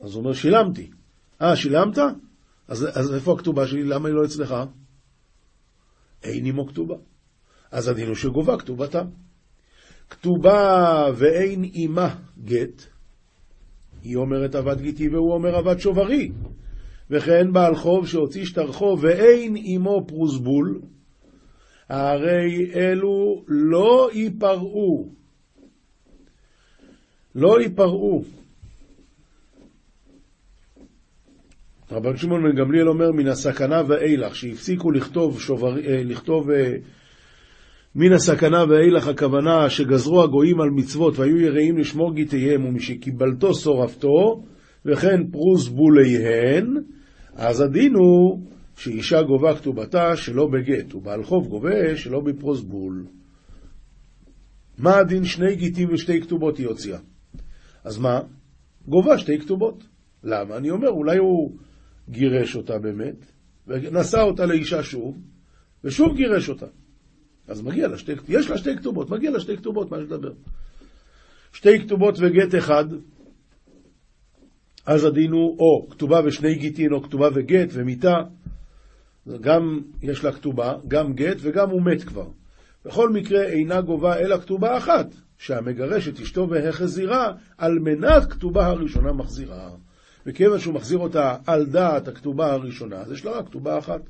[0.00, 0.90] אז הוא אומר, שילמתי.
[1.42, 1.98] אה, שילמת?
[2.68, 3.84] אז, אז איפה הכתובה שלי?
[3.84, 4.54] למה היא לא אצלך?
[6.22, 6.94] אין עמו כתובה.
[7.70, 9.02] אז הדין הוא שגובה כתובתה.
[10.10, 12.82] כתובה ואין עמה גט,
[14.02, 16.32] היא אומרת עבד גיתי והוא אומר עבד שוברי.
[17.10, 20.80] וכן בעל חוב שהוציא שטרחו ואין עמו פרוסבול,
[21.88, 25.08] הרי אלו לא ייפרעו.
[27.34, 28.24] לא ייפרעו.
[31.92, 36.74] רבן שמעון בן גמליאל אומר מן הסכנה ואילך, שהפסיקו לכתוב, שובר, אה, לכתוב אה,
[37.94, 44.44] מן הסכנה ואילך הכוונה שגזרו הגויים על מצוות והיו יראים לשמור גיטיהם ומשקיבלתו שורפתו
[44.84, 46.74] וכן פרוס בוליהן,
[47.36, 48.42] אז הדין הוא
[48.76, 53.06] שאישה גובה כתובתה שלא בגט, ובעל חוב גובה שלא בפרוס בול.
[54.78, 56.98] מה הדין שני גיטים ושתי כתובות היא הוציאה?
[57.84, 58.20] אז מה?
[58.88, 59.84] גובה שתי כתובות.
[60.24, 60.56] למה?
[60.56, 61.50] אני אומר, אולי הוא
[62.10, 63.32] גירש אותה באמת,
[63.66, 65.18] ונשא אותה לאישה שוב,
[65.84, 66.66] ושוב גירש אותה.
[67.48, 70.32] אז מגיע לה שתי, יש לה שתי כתובות, מגיע לה שתי כתובות, מה יש לדבר?
[71.52, 72.84] שתי כתובות וגט אחד,
[74.86, 78.14] אז הדין הוא או כתובה ושני גיטין, או כתובה וגט ומיתה,
[79.40, 82.28] גם יש לה כתובה, גם גט וגם הוא מת כבר.
[82.84, 85.06] בכל מקרה אינה גובה אלא כתובה אחת,
[85.38, 89.70] שהמגרש את אשתו והחזירה, על מנת כתובה הראשונה מחזירה.
[90.28, 94.00] וכיוון שהוא מחזיר אותה על דעת הכתובה הראשונה, אז יש לה רק כתובה אחת.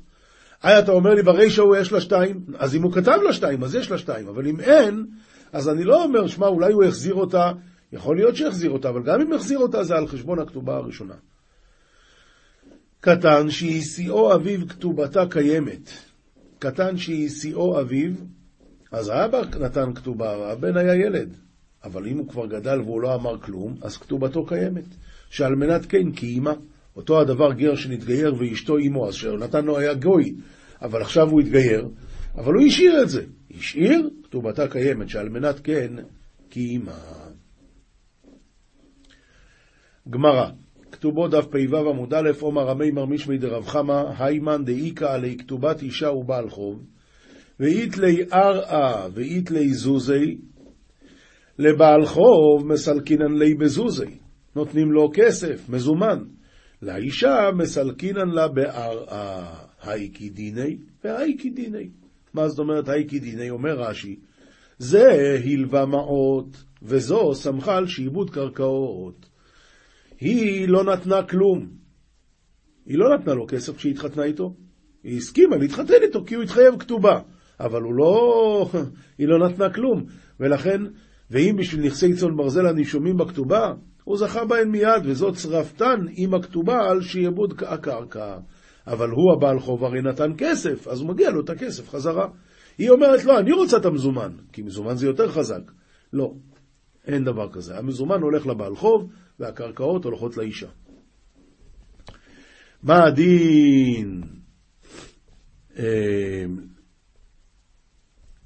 [0.63, 3.63] היי, אתה אומר לי, ברישא הוא יש לה שתיים, אז אם הוא כתב לה שתיים,
[3.63, 5.05] אז יש לה שתיים, אבל אם אין,
[5.53, 7.51] אז אני לא אומר, שמע, אולי הוא החזיר אותה,
[7.91, 11.15] יכול להיות שהחזיר אותה, אבל גם אם החזיר אותה, זה על חשבון הכתובה הראשונה.
[12.99, 15.89] קטן שהסיעו אביו כתובתה קיימת.
[16.59, 18.11] קטן שהסיעו אביו,
[18.91, 21.35] אז האבא נתן כתובה, הבן היה ילד.
[21.83, 24.85] אבל אם הוא כבר גדל והוא לא אמר כלום, אז כתובתו קיימת.
[25.29, 26.53] שעל מנת כן כי אימא,
[26.95, 30.35] אותו הדבר גר שנתגייר ואשתו אימו, אשר נתן לו היה גוי,
[30.81, 31.87] אבל עכשיו הוא התגייר,
[32.35, 33.23] אבל הוא השאיר את זה.
[33.57, 35.93] השאיר, כתובתה קיימת, שעל מנת כן
[36.49, 36.93] כי אימא.
[40.09, 40.49] גמרא,
[40.91, 46.09] כתובו דף פ"ו עמוד א', עומר רמי מרמישמי דרב חמא, היימן דאיכא עלי כתובת אישה
[46.09, 46.83] ובעל חוב,
[47.59, 50.37] ואיתלי ארעא ואיתלי זוזי,
[51.59, 54.28] לבעל חוב מסלקינן לי בזוזי.
[54.55, 56.23] נותנים לו כסף, מזומן.
[56.81, 61.89] לאישה מסלקינן לה בערעה, הייקי דיני והייקי דיני.
[62.33, 63.49] מה זאת אומרת הייקי דיני?
[63.49, 64.15] אומר רש"י,
[64.77, 69.25] זה הלווה מעות, וזו סמכה על שעבוד קרקעות.
[70.19, 71.67] היא לא נתנה כלום.
[72.85, 74.55] היא לא נתנה לו כסף כשהיא התחתנה איתו.
[75.03, 77.19] היא הסכימה להתחתן איתו כי הוא התחייב כתובה.
[77.59, 78.69] אבל הוא לא...
[79.17, 80.05] היא לא נתנה כלום.
[80.39, 80.81] ולכן,
[81.31, 83.73] ואם בשביל נכסי צאן ברזל הנישומים בכתובה,
[84.09, 88.37] הוא זכה בהן מיד, וזאת שרפתן עם הכתובה על שיעבוד הקרקע.
[88.87, 92.27] אבל הוא הבעל חוב הרי נתן כסף, אז הוא מגיע לו את הכסף חזרה.
[92.77, 95.71] היא אומרת, לא, אני רוצה את המזומן, כי מזומן זה יותר חזק.
[96.13, 96.33] לא,
[97.07, 97.77] אין דבר כזה.
[97.77, 100.69] המזומן הולך לבעל חוב, והקרקעות הולכות לאישה.
[102.83, 104.23] מה הדין?
[105.79, 106.45] אה,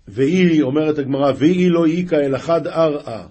[0.08, 3.28] והיא, אומרת הגמרא, והיא לא איכא אל אחד ארעה.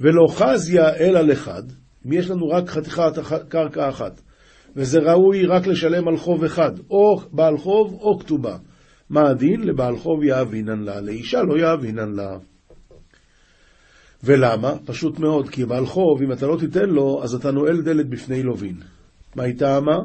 [0.00, 1.62] ולא חזיה אלא לחד,
[2.06, 3.12] אם יש לנו רק חתיכת
[3.48, 4.20] קרקע אחת,
[4.76, 8.56] וזה ראוי רק לשלם על חוב אחד, או בעל חוב או כתובה.
[9.10, 9.60] מה הדין?
[9.60, 12.38] לבעל חוב יאבינן לה, לאישה לא יאבינן לה.
[14.24, 14.74] ולמה?
[14.84, 18.42] פשוט מאוד, כי בעל חוב, אם אתה לא תיתן לו, אז אתה נועל דלת בפני
[18.42, 18.76] לווין.
[19.36, 19.96] מה היא טעמה?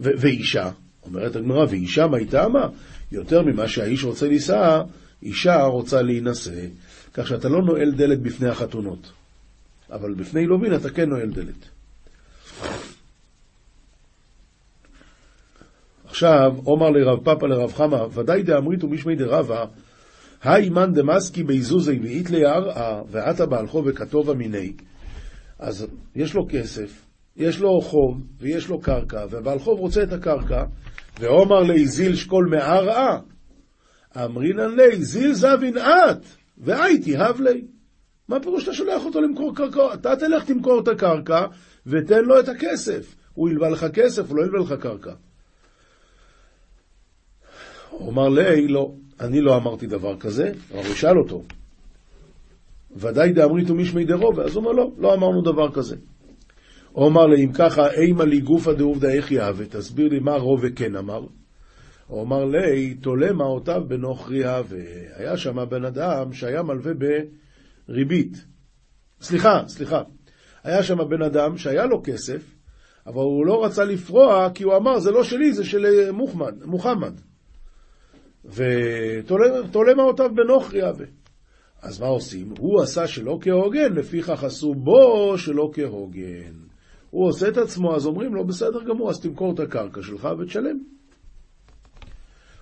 [0.00, 0.70] ואישה,
[1.02, 2.66] אומרת הגמרא, ואישה מה היא טעמה?
[3.12, 4.82] יותר ממה שהאיש רוצה לישא,
[5.22, 6.66] אישה רוצה להינשא,
[7.14, 9.12] כך שאתה לא נועל דלת בפני החתונות.
[9.92, 11.68] אבל בפני לווין אתה כן נועל דלת.
[16.04, 19.64] עכשיו, אומר לרב פאפה לרב חמא, ודאי דאמריתו משמי דרבה,
[20.42, 24.72] היי מאן דמסקי באיזוזי ואית ליערעה, ועתה בעל חוב וכתובה מיני.
[25.58, 30.64] אז יש לו כסף, יש לו חוב ויש לו קרקע, ובעל חוב רוצה את הקרקע,
[31.20, 33.20] ואומר לי זיל שקול מערעה,
[34.16, 36.24] אמרינן לי זיל זבין את,
[36.58, 37.64] והייתי הב לי.
[38.30, 39.94] מה פירוש שאתה שולח אותו למכור קרקע?
[39.94, 41.46] אתה תלך תמכור את הקרקע
[41.86, 43.14] ותן לו את הכסף.
[43.34, 45.12] הוא ילווה לך כסף, הוא לא ילווה לך קרקע.
[47.90, 51.42] הוא אמר לי, לא, אני לא אמרתי דבר כזה, אבל הוא שאל אותו.
[52.96, 55.96] ודאי דאמריתו מישמי דרובה, אז הוא אומר, לא, לא אמרנו דבר כזה.
[56.92, 60.70] הוא אמר לי, אם ככה, אימה לי גופא דעובדא איך יהווה, תסביר לי מה רובה
[60.76, 61.26] כן אמר.
[62.06, 64.78] הוא אמר לי, תולה מעותיו בנוכרי הווה.
[65.16, 67.04] היה שם בן אדם שהיה מלווה ב...
[67.90, 68.46] ריבית.
[69.20, 70.02] סליחה, סליחה.
[70.64, 72.54] היה שם בן אדם שהיה לו כסף,
[73.06, 76.64] אבל הוא לא רצה לפרוע כי הוא אמר, זה לא שלי, זה של אה, מוחמד,
[76.64, 77.20] מוחמד.
[78.44, 81.04] ותולה מעותיו בנוכרי אבה.
[81.82, 82.54] אז מה עושים?
[82.58, 86.52] הוא עשה שלא כהוגן, לפיכך עשו בו שלא כהוגן.
[87.10, 90.78] הוא עושה את עצמו, אז אומרים לו, בסדר גמור, אז תמכור את הקרקע שלך ותשלם.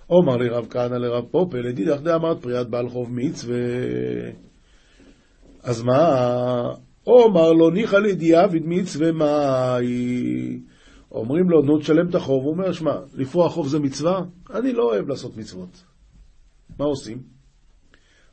[0.09, 3.55] אומר לי רב כהנא לרב פופל, לדידך דאמרת פריאת בעל חוב מצווה.
[5.63, 6.73] אז מה?
[7.07, 10.59] אומר לו ניחא לידיעה ודמיץ ומאי.
[11.11, 14.21] אומרים לו, נו, תשלם את החוב, הוא אומר, שמע, לפרוע חוב זה מצווה?
[14.53, 15.83] אני לא אוהב לעשות מצוות.
[16.79, 17.23] מה עושים?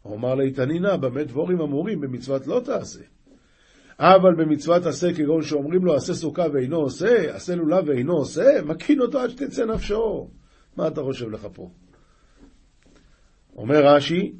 [0.02, 3.00] הוא אמר לאיתנינה, במה דבורים אמורים, במצוות לא תעשה.
[3.98, 9.00] אבל במצוות עשה, כגון שאומרים לו, עשה סוכה ואינו עושה, עשה לולב ואינו עושה, מקין
[9.00, 10.30] אותו עד שתצא נפשו.
[10.76, 11.70] מה אתה חושב לך פה?
[13.56, 14.32] אומר רש"י,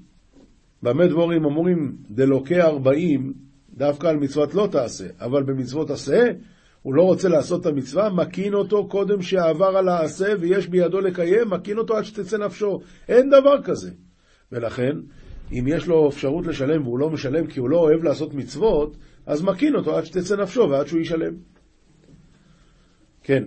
[0.82, 3.32] במה דבורים אמורים דלוקי ארבעים,
[3.74, 6.24] דווקא על מצוות לא תעשה, אבל במצוות עשה,
[6.82, 11.50] הוא לא רוצה לעשות את המצווה, מקין אותו קודם שעבר על העשה ויש בידו לקיים,
[11.50, 12.80] מקין אותו עד שתצא נפשו.
[13.08, 13.90] אין דבר כזה.
[14.52, 14.96] ולכן,
[15.52, 19.42] אם יש לו אפשרות לשלם והוא לא משלם כי הוא לא אוהב לעשות מצוות, אז
[19.42, 21.34] מקין אותו עד שתצא נפשו ועד שהוא ישלם.
[23.22, 23.44] כן.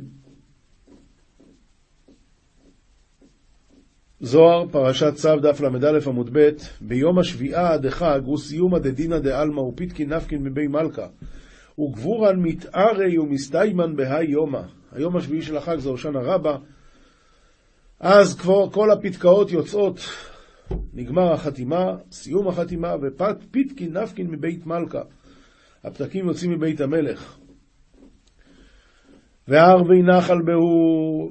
[4.21, 6.49] זוהר, פרשת צו, דף ל"א עמוד ב',
[6.82, 11.08] ביום השביעה דחג הוא סיומא דדינא דעלמא ופיתקין נפקין מבי מלכה,
[11.79, 14.62] וגבורן מתארי ומסתיימן בהאי יומא.
[14.91, 16.58] היום השביעי של החג זה הושענא רבה,
[17.99, 19.99] אז כבר כל הפתקאות יוצאות,
[20.93, 25.01] נגמר החתימה, סיום החתימה, ופיתקין נפקין מבית מלכה.
[25.84, 27.38] הפתקים יוצאים מבית המלך.
[29.50, 31.30] וערבי נחל בהו,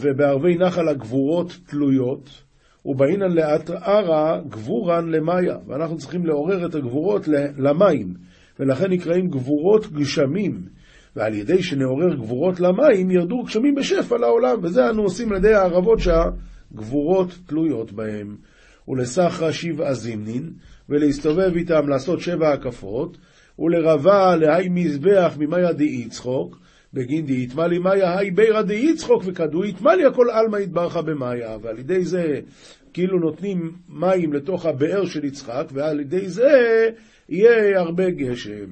[0.00, 2.42] ובערבי נחל הגבורות תלויות,
[2.84, 3.38] ובאינן
[3.82, 8.14] ערה גבורן למאיה, ואנחנו צריכים לעורר את הגבורות למים,
[8.60, 10.62] ולכן נקראים גבורות גשמים,
[11.16, 15.98] ועל ידי שנעורר גבורות למים ירדו גשמים בשפע לעולם, וזה אנו עושים על ידי הערבות
[15.98, 18.36] שהגבורות תלויות בהם.
[18.88, 20.50] ולסחרא שבעה זימנין,
[20.88, 23.18] ולהסתובב איתם לעשות שבע הקפות,
[23.58, 26.63] ולרבה להי מזבח ממאיה דאי צחוק,
[26.94, 31.78] בגין דאי יתמלי מאיה היי בירא דאי צחוק וכדו יתמלי הכל עלמא יתברך במאיה, ועל
[31.78, 32.40] ידי זה
[32.92, 36.90] כאילו נותנים מים לתוך הבאר של יצחק, ועל ידי זה
[37.28, 38.66] יהיה הרבה גשם.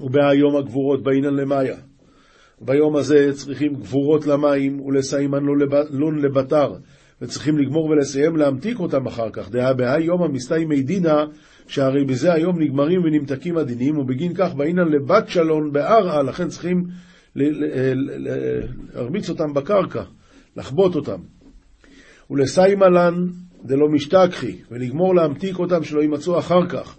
[0.00, 1.76] ובהיום הגבורות באינן למאיה.
[2.60, 5.44] ביום הזה צריכים גבורות למים ולסיימן
[5.90, 6.74] לון לבתר,
[7.22, 9.50] וצריכים לגמור ולסיים להמתיק אותם אחר כך.
[9.50, 10.26] דהא בהאי יומא
[10.82, 11.24] דינא
[11.66, 16.84] שהרי בזה היום נגמרים ונמתקים הדינים, ובגין כך באינן לבת שלון בערעה, לכן צריכים
[18.94, 20.02] להרביץ אותם בקרקע,
[20.56, 21.18] לחבוט אותם.
[22.30, 23.14] ולסיימלן
[23.64, 26.96] דלא משתכחי, ולגמור להמתיק אותם שלא יימצאו אחר כך.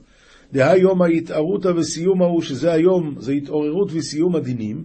[0.53, 4.83] דהיום ההתערותא וסיום ההוא, שזה היום, זה התעוררות וסיום הדינים,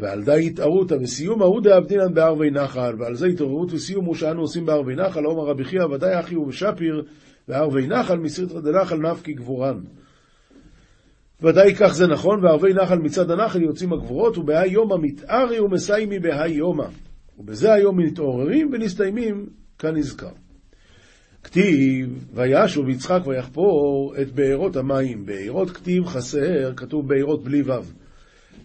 [0.00, 4.66] ועל די התערותא וסיום ההוא דאבדינן בערבי נחל, ועל זה התעוררות וסיום הוא שאנו עושים
[4.66, 7.04] בערבי נחל, עומר רבי חייא ודאי אחי ובשפיר,
[7.48, 9.78] וערבי נחל מסריטרא דנחל נפקי גבורן.
[11.42, 16.50] ודאי כך זה נכון, וערבי נחל מצד הנחל יוצאים הגבורות, ובהאי יומא מתארי ומסיימי בהאי
[16.50, 16.86] יומא.
[17.38, 19.46] ובזה היום מתעוררים ונסתיימים
[19.78, 20.30] כנזכר.
[21.42, 25.26] כתיב, וישוב יצחק ויחפור את בארות המים.
[25.26, 27.72] בארות כתיב חסר, כתוב בארות בלי ו'.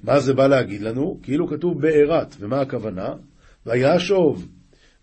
[0.04, 1.20] מה זה בא להגיד לנו?
[1.24, 3.10] כאילו כתוב בארת, ומה הכוונה?
[3.66, 4.48] וישוב.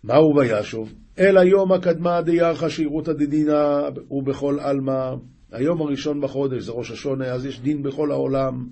[0.03, 0.93] מהו וישוב?
[1.19, 5.13] אל היום הקדמה דירחא שירותא דדינא ובכל עלמא.
[5.51, 8.67] היום הראשון בחודש זה ראש השונה, אז יש דין בכל העולם.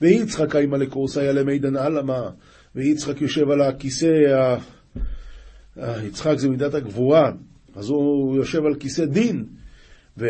[0.00, 2.28] ויצחק קיימא לקורסאי למידן עלמא,
[2.74, 4.56] ויצחק יושב על הכיסא,
[5.76, 7.32] יצחק זה מידת הגבורה,
[7.76, 9.44] אז הוא יושב על כיסא דין.
[10.18, 10.26] ו...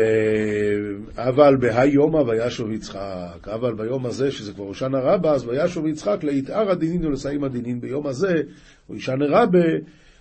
[1.15, 6.23] אבל בהאי יומא וישוב יצחק, אבל ביום הזה, שזה כבר הושענא רבה, אז וישוב יצחק
[6.23, 7.81] ליתאר הדינין ולסיים הדינין.
[7.81, 8.33] ביום הזה,
[8.87, 9.67] הושענא רבה,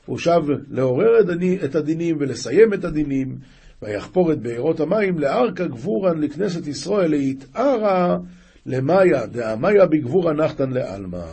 [0.07, 1.21] הוא שב לעורר
[1.65, 3.39] את הדינים ולסיים את הדינים,
[3.83, 8.19] ויחפור את בארות המים לארכה גבורן לכנסת ישראל, ליתארה
[8.67, 11.27] למאיה, דאמיה בגבורה נחתן לעלמא.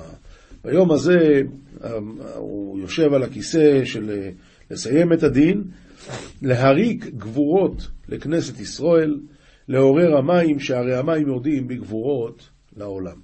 [0.63, 1.41] ביום הזה
[2.35, 4.29] הוא יושב על הכיסא של
[4.71, 5.63] לסיים את הדין,
[6.41, 9.19] להריק גבורות לכנסת ישראל,
[9.67, 13.17] לעורר המים, שהרי המים יורדים בגבורות לעולם.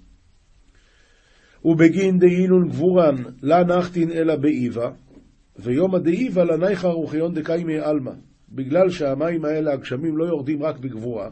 [1.66, 4.90] ובגין דהינון גבורן לה נחתין אלא באיבה,
[5.60, 8.12] ויומא דאיבה לנייכא רוחיון דקיימי עלמא,
[8.50, 11.30] בגלל שהמים האלה, הגשמים, לא יורדים רק בגבורה,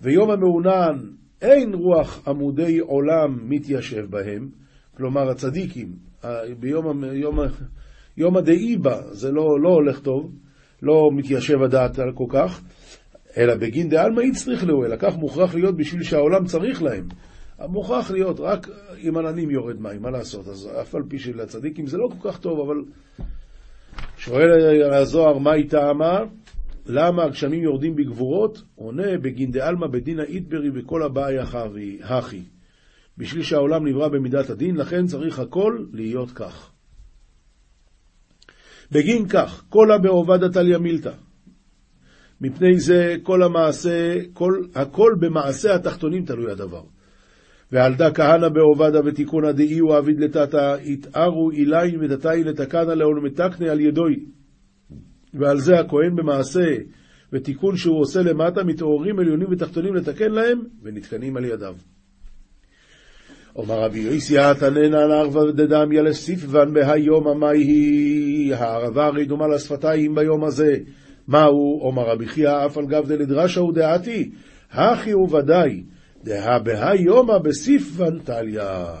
[0.00, 0.98] ויום המעונן
[1.42, 4.48] אין רוח עמודי עולם מתיישב בהם,
[4.96, 5.92] כלומר הצדיקים,
[6.58, 7.38] ביום יום,
[8.16, 10.32] יום הדאיבה זה לא, לא הולך טוב,
[10.82, 12.62] לא מתיישב הדעת כל כך,
[13.36, 17.08] אלא בגין דעלמא יצריך לו, אלא כך מוכרח להיות בשביל שהעולם צריך להם.
[17.60, 20.48] מוכרח להיות, רק עם עננים יורד מים, מה לעשות?
[20.48, 22.76] אז אף על פי שלצדיקים זה לא כל כך טוב, אבל
[24.16, 26.20] שואל הזוהר, מה היא טעמה?
[26.86, 28.62] למה הגשמים יורדים בגבורות?
[28.74, 31.44] עונה, בגין דעלמא בדינא איתברי וכל הבעיה
[32.02, 32.42] הכי.
[33.18, 36.70] בשביל שהעולם נברא במידת הדין, לכן צריך הכל להיות כך.
[38.92, 41.12] בגין כך, כל הבעובדא תליא מילתא.
[42.40, 46.82] מפני זה כל המעשה, כל, הכל במעשה התחתונים תלוי הדבר.
[47.72, 54.16] ועלדה כהנא בעובדא ותיקונא דאי הוא עביד לטאטא, יתארו אילין ודתאי לתקנא לעולמתקנה על ידוי.
[55.34, 56.66] ועל זה הכהן במעשה
[57.32, 61.74] ותיקון שהוא עושה למטה, מתעוררים עליונים ותחתונים לתקן להם, ונתקנים על ידיו.
[63.56, 70.76] אומר רבי יויסיא תננה נערבה דדמיה לסיפבן בהיום המאי הערבה הרי דומה לשפתיים ביום הזה.
[71.28, 71.80] מהו?
[71.80, 74.30] אומר רבי חייא אף על גב דלדרשה ודעתי,
[74.70, 75.82] הכי וודאי,
[76.26, 78.94] דהא בהיומא בסיפבן טליה.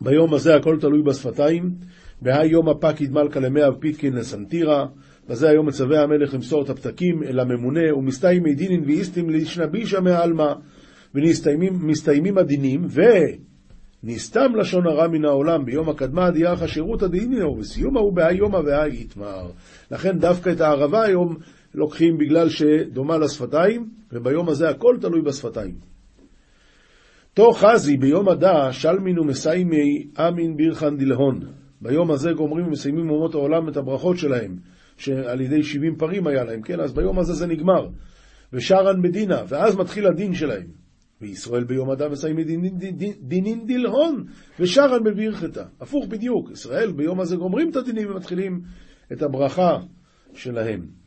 [0.00, 1.70] ביום הזה הכל תלוי בשפתיים,
[2.22, 4.86] בהיומא פקיד מלכה למאה ופיתקין לסנטירה,
[5.28, 10.52] בזה היום מצווה המלך למסור את הפתקים אל הממונה, ומסתיימי דינין ואיסטים לישנבישה מעלמא,
[11.14, 12.86] ומסתיימים הדינים,
[14.04, 15.64] ונסתם לשון הרע מן העולם.
[15.64, 19.50] ביום הקדמה דיח השירות הדיני, ובסיום ההוא בהאי יומא והאי יתמר.
[19.90, 21.36] לכן דווקא את הערבה היום
[21.74, 25.74] לוקחים בגלל שדומה לשפתיים, וביום הזה הכל תלוי בשפתיים.
[27.34, 31.40] תוך חזי ביום הדא שלמין ומסיימי אמין בירחן דלהון.
[31.80, 34.56] ביום הזה גומרים ומסיימים אומות העולם את הברכות שלהם.
[34.96, 36.80] שעל ידי 70 פרים היה להם, כן?
[36.80, 37.88] אז ביום הזה זה נגמר.
[38.52, 40.66] ושרן בדינה, ואז מתחיל הדין שלהם.
[41.20, 42.46] וישראל ביום אדם מסיימים
[43.20, 44.24] דינין דילהון,
[44.60, 45.64] ושרן בברכתה.
[45.80, 48.60] הפוך בדיוק, ישראל ביום הזה גומרים את הדינים ומתחילים
[49.12, 49.78] את הברכה
[50.34, 50.99] שלהם.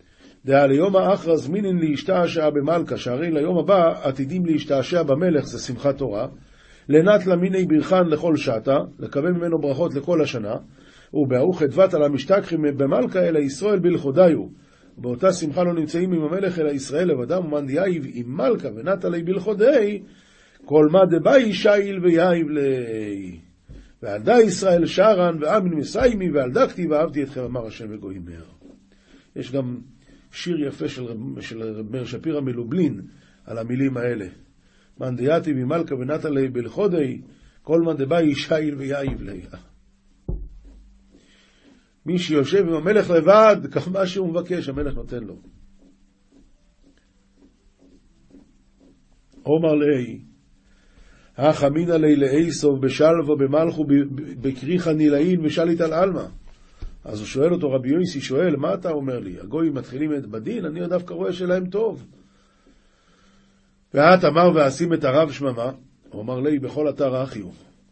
[0.45, 6.27] דהא ליומא אחרא זמינין לאשתעשעא במלכא, שהרי ליום הבא עתידים להשתעשע במלך, זה שמחת תורה.
[6.89, 10.55] לנטלא מיניה ברכאן לכל שתא, לקבל ממנו ברכות לכל השנה.
[11.13, 14.47] ובההוא חדוותא לא משתכחי במלכא אלא ישראל בלחודוי.
[14.97, 19.23] באותה שמחה לא נמצאים עם המלך אלא ישראל לבדם ומאן דיתיב עם מלכא ונטיל ליה
[19.23, 20.01] בלחודוי,
[20.65, 23.39] כל מה דבעי שאיל ויהיב ליה.
[24.03, 28.43] ועל דא ישראל שראן ואומין מסיימי ועל דא כתיב ואהבתי אתכם אמר השם וגומר.
[29.35, 29.77] יש גם
[30.33, 31.03] שיר יפה של,
[31.39, 33.01] של מאיר שפירא מלובלין
[33.45, 34.25] על המילים האלה.
[34.99, 37.21] מאן דיתיב עם מלכא ונטיל ליה בלחודוי,
[37.61, 39.41] כל מה דבעי שאיל ויהיב ליה.
[42.05, 45.35] מי שיושב עם המלך לבד, כמה שהוא מבקש, המלך נותן לו.
[49.43, 50.21] עומר לאי,
[51.35, 53.85] אך אמינא לי לאיסוב בשלווה במלכו
[54.41, 56.25] בקריחא נילאין ושליט על עלמא.
[57.05, 59.39] אז הוא שואל אותו, רבי יויסי שואל, מה אתה אומר לי?
[59.39, 62.05] הגויים מתחילים את בדין, אני דווקא רואה שלהם טוב.
[63.93, 65.71] ואת אמר ואשים את הרב שממה,
[66.09, 67.47] הוא אמר לי, בכל אתר אחיו.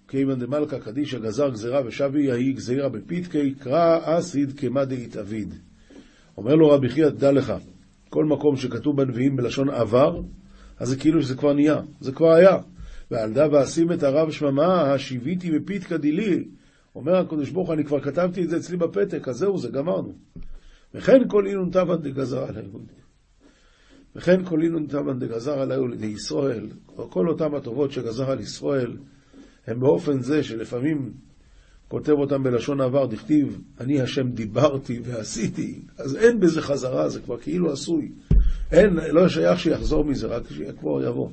[0.07, 5.53] כיוון דמלכה קדישא גזר גזירה ושבי יהי גזירה בפיתקי, קרא אסיד כמה דאיתאביד.
[6.38, 7.53] אומר לו רבי חייא, דע לך,
[8.09, 10.22] כל מקום שכתוב בנביאים בלשון עבר,
[10.80, 12.57] אז זה כאילו שזה כבר נהיה, זה כבר היה.
[13.12, 16.43] ועל דה ואשים את הרב שממה, השיביתי בפיתקא דילי.
[16.96, 20.14] אומר הקדוש ברוך הוא, אני כבר כתבתי את זה אצלי בפתק, אז זהו, זה גמרנו.
[20.94, 22.80] וכן כל אינון טבן דגזר עלינו.
[24.16, 28.98] וכן כל אינון טבן דגזר עלינו לישראל, כל אותם הטובות שגזר על ישראל,
[29.68, 31.14] הם באופן זה שלפעמים
[31.88, 37.38] כותב אותם בלשון עבר, דכתיב, אני השם דיברתי ועשיתי, אז אין בזה חזרה, זה כבר
[37.38, 38.12] כאילו עשוי.
[38.72, 41.30] אין, לא שייך שיחזור מזה, רק שכבר יבוא.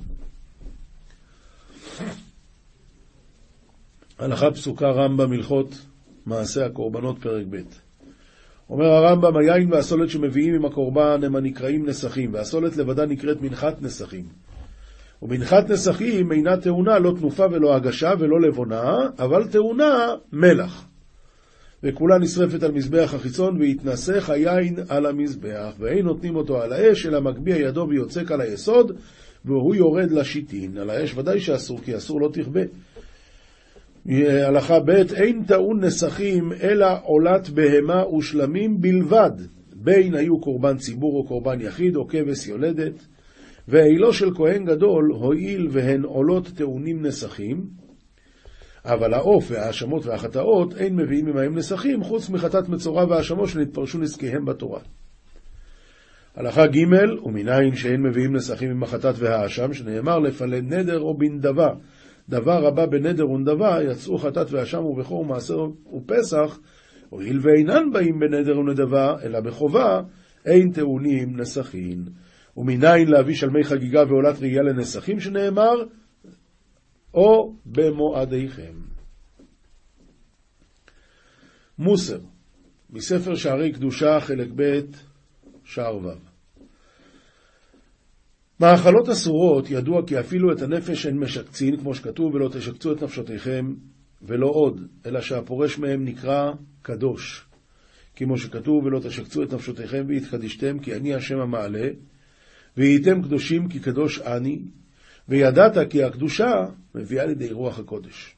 [4.18, 5.74] הלכה פסוקה רמב"ם הלכות
[6.26, 7.56] מעשה הקורבנות פרק ב'.
[8.70, 14.24] אומר הרמב"ם, היין והסולת שמביאים עם הקורבן הם הנקראים נסכים, והסולת לבדה נקראת מנחת נסכים.
[15.22, 20.88] ומנחת נסכים אינה טעונה לא תנופה ולא הגשה ולא לבונה, אבל טעונה מלח.
[21.82, 27.20] וכולה נשרפת על מזבח החיצון, ויתנסך היין על המזבח, ואין נותנים אותו על האש, אלא
[27.20, 28.92] מגביה ידו ויוצק על היסוד,
[29.44, 30.78] והוא יורד לשיטין.
[30.78, 32.60] על האש ודאי שאסור, כי אסור לא תכבה.
[34.46, 39.30] הלכה ב' אין טעון נסכים, אלא עולת בהמה ושלמים בלבד,
[39.74, 43.06] בין היו קורבן ציבור או קורבן יחיד או כבש יולדת.
[43.68, 47.64] ועילו של כהן גדול, הואיל והן עולות טעונים נסכים,
[48.84, 54.80] אבל העוף וההאשמות והחטאות אין מביאים עמהם נסכים, חוץ מחטאת מצורע והאשמות שנתפרשו נזקיהם בתורה.
[56.36, 56.78] הלכה ג'
[57.24, 61.68] ומנין שאין מביאים נסכים עם החטאת והאשם, שנאמר לפלל נדר או בנדבה.
[62.28, 65.66] דבר הבא בנדר ונדבה, יצאו חטאת ואשם ובכור מעשר
[65.96, 66.58] ופסח,
[67.08, 70.00] הואיל ואינן באים בנדר ונדבה, אלא בחובה,
[70.46, 72.04] אין טעונים נסכים.
[72.56, 75.74] ומניין להביא שלמי חגיגה ועולת ראייה לנסכים שנאמר,
[77.14, 78.74] או במועדיכם.
[81.78, 82.18] מוסר,
[82.90, 84.80] מספר שערי קדושה, חלק ב',
[85.64, 86.27] שער ו'.
[88.60, 93.74] מאכלות אסורות ידוע כי אפילו את הנפש הן משקצין, כמו שכתוב, ולא תשקצו את נפשותיכם,
[94.22, 96.52] ולא עוד, אלא שהפורש מהם נקרא
[96.82, 97.44] קדוש.
[98.16, 101.88] כמו שכתוב, ולא תשקצו את נפשותיכם והתקדישתם, כי אני השם המעלה,
[102.76, 104.62] והייתם קדושים כי קדוש אני,
[105.28, 106.50] וידעת כי הקדושה
[106.94, 108.34] מביאה לידי רוח הקודש.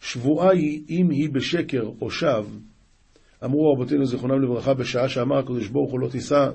[0.00, 2.44] שבועה היא, אם היא בשקר או שווא,
[3.44, 6.50] אמרו רבותינו זיכרונם לברכה, בשעה שאמר הקדוש ברוך הוא לא תישא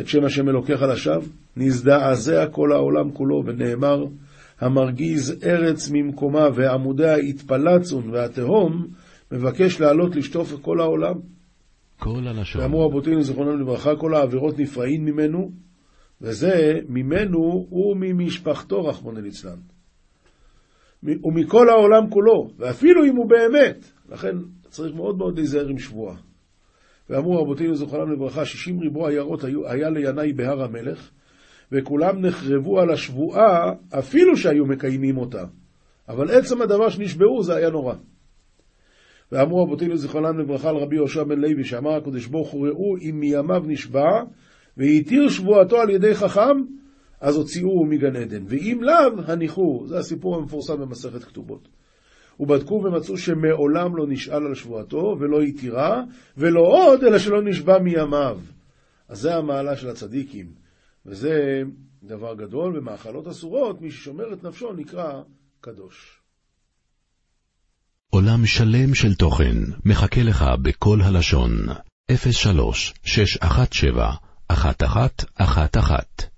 [0.00, 1.22] את שם השם אלוקיך לשווא,
[1.56, 4.04] נזדעזע כל העולם כולו, ונאמר,
[4.60, 8.86] המרגיז ארץ ממקומה ועמודיה יתפלצון, והתהום
[9.32, 11.14] מבקש לעלות לשטוף את כל העולם.
[11.98, 12.62] כל הלשון.
[12.62, 15.50] ואמרו רבותינו זיכרונם לברכה, כל העבירות נפרעים ממנו,
[16.20, 19.58] וזה ממנו וממשפחתו, רחמונו ליצלן.
[21.02, 23.90] ומכל העולם כולו, ואפילו אם הוא באמת.
[24.08, 24.36] לכן
[24.68, 26.16] צריך מאוד מאוד להיזהר עם שבועה.
[27.10, 31.10] ואמרו רבותינו זכרם לברכה, שישים ריבוע עיירות היה לינאי בהר המלך,
[31.72, 35.44] וכולם נחרבו על השבועה, אפילו שהיו מקיימים אותה.
[36.08, 37.94] אבל עצם הדבר שנשבעו זה היה נורא.
[39.32, 43.20] ואמרו רבותינו זכרם לברכה על רבי יהושע בן לוי, שאמר הקדוש ברוך הוא ראו אם
[43.20, 44.22] מימיו נשבע,
[44.76, 46.62] והתיר שבועתו על ידי חכם,
[47.20, 48.44] אז הוציאוהו מגן עדן.
[48.48, 49.86] ואם לאו, הניחו.
[49.86, 51.68] זה הסיפור המפורסם במסכת כתובות.
[52.40, 56.02] ובדקו ומצאו שמעולם לא נשאל על שבועתו, ולא התירה,
[56.36, 58.40] ולא עוד, אלא שלא נשבע מימיו.
[59.08, 60.46] אז זה המעלה של הצדיקים,
[61.06, 61.62] וזה
[62.02, 65.22] דבר גדול, ומאכלות אסורות, מי ששומר את נפשו נקרא
[65.60, 66.20] קדוש.
[68.10, 71.50] עולם שלם של תוכן מחכה לך בכל הלשון,
[72.32, 74.14] 03 617
[74.50, 76.35] 1111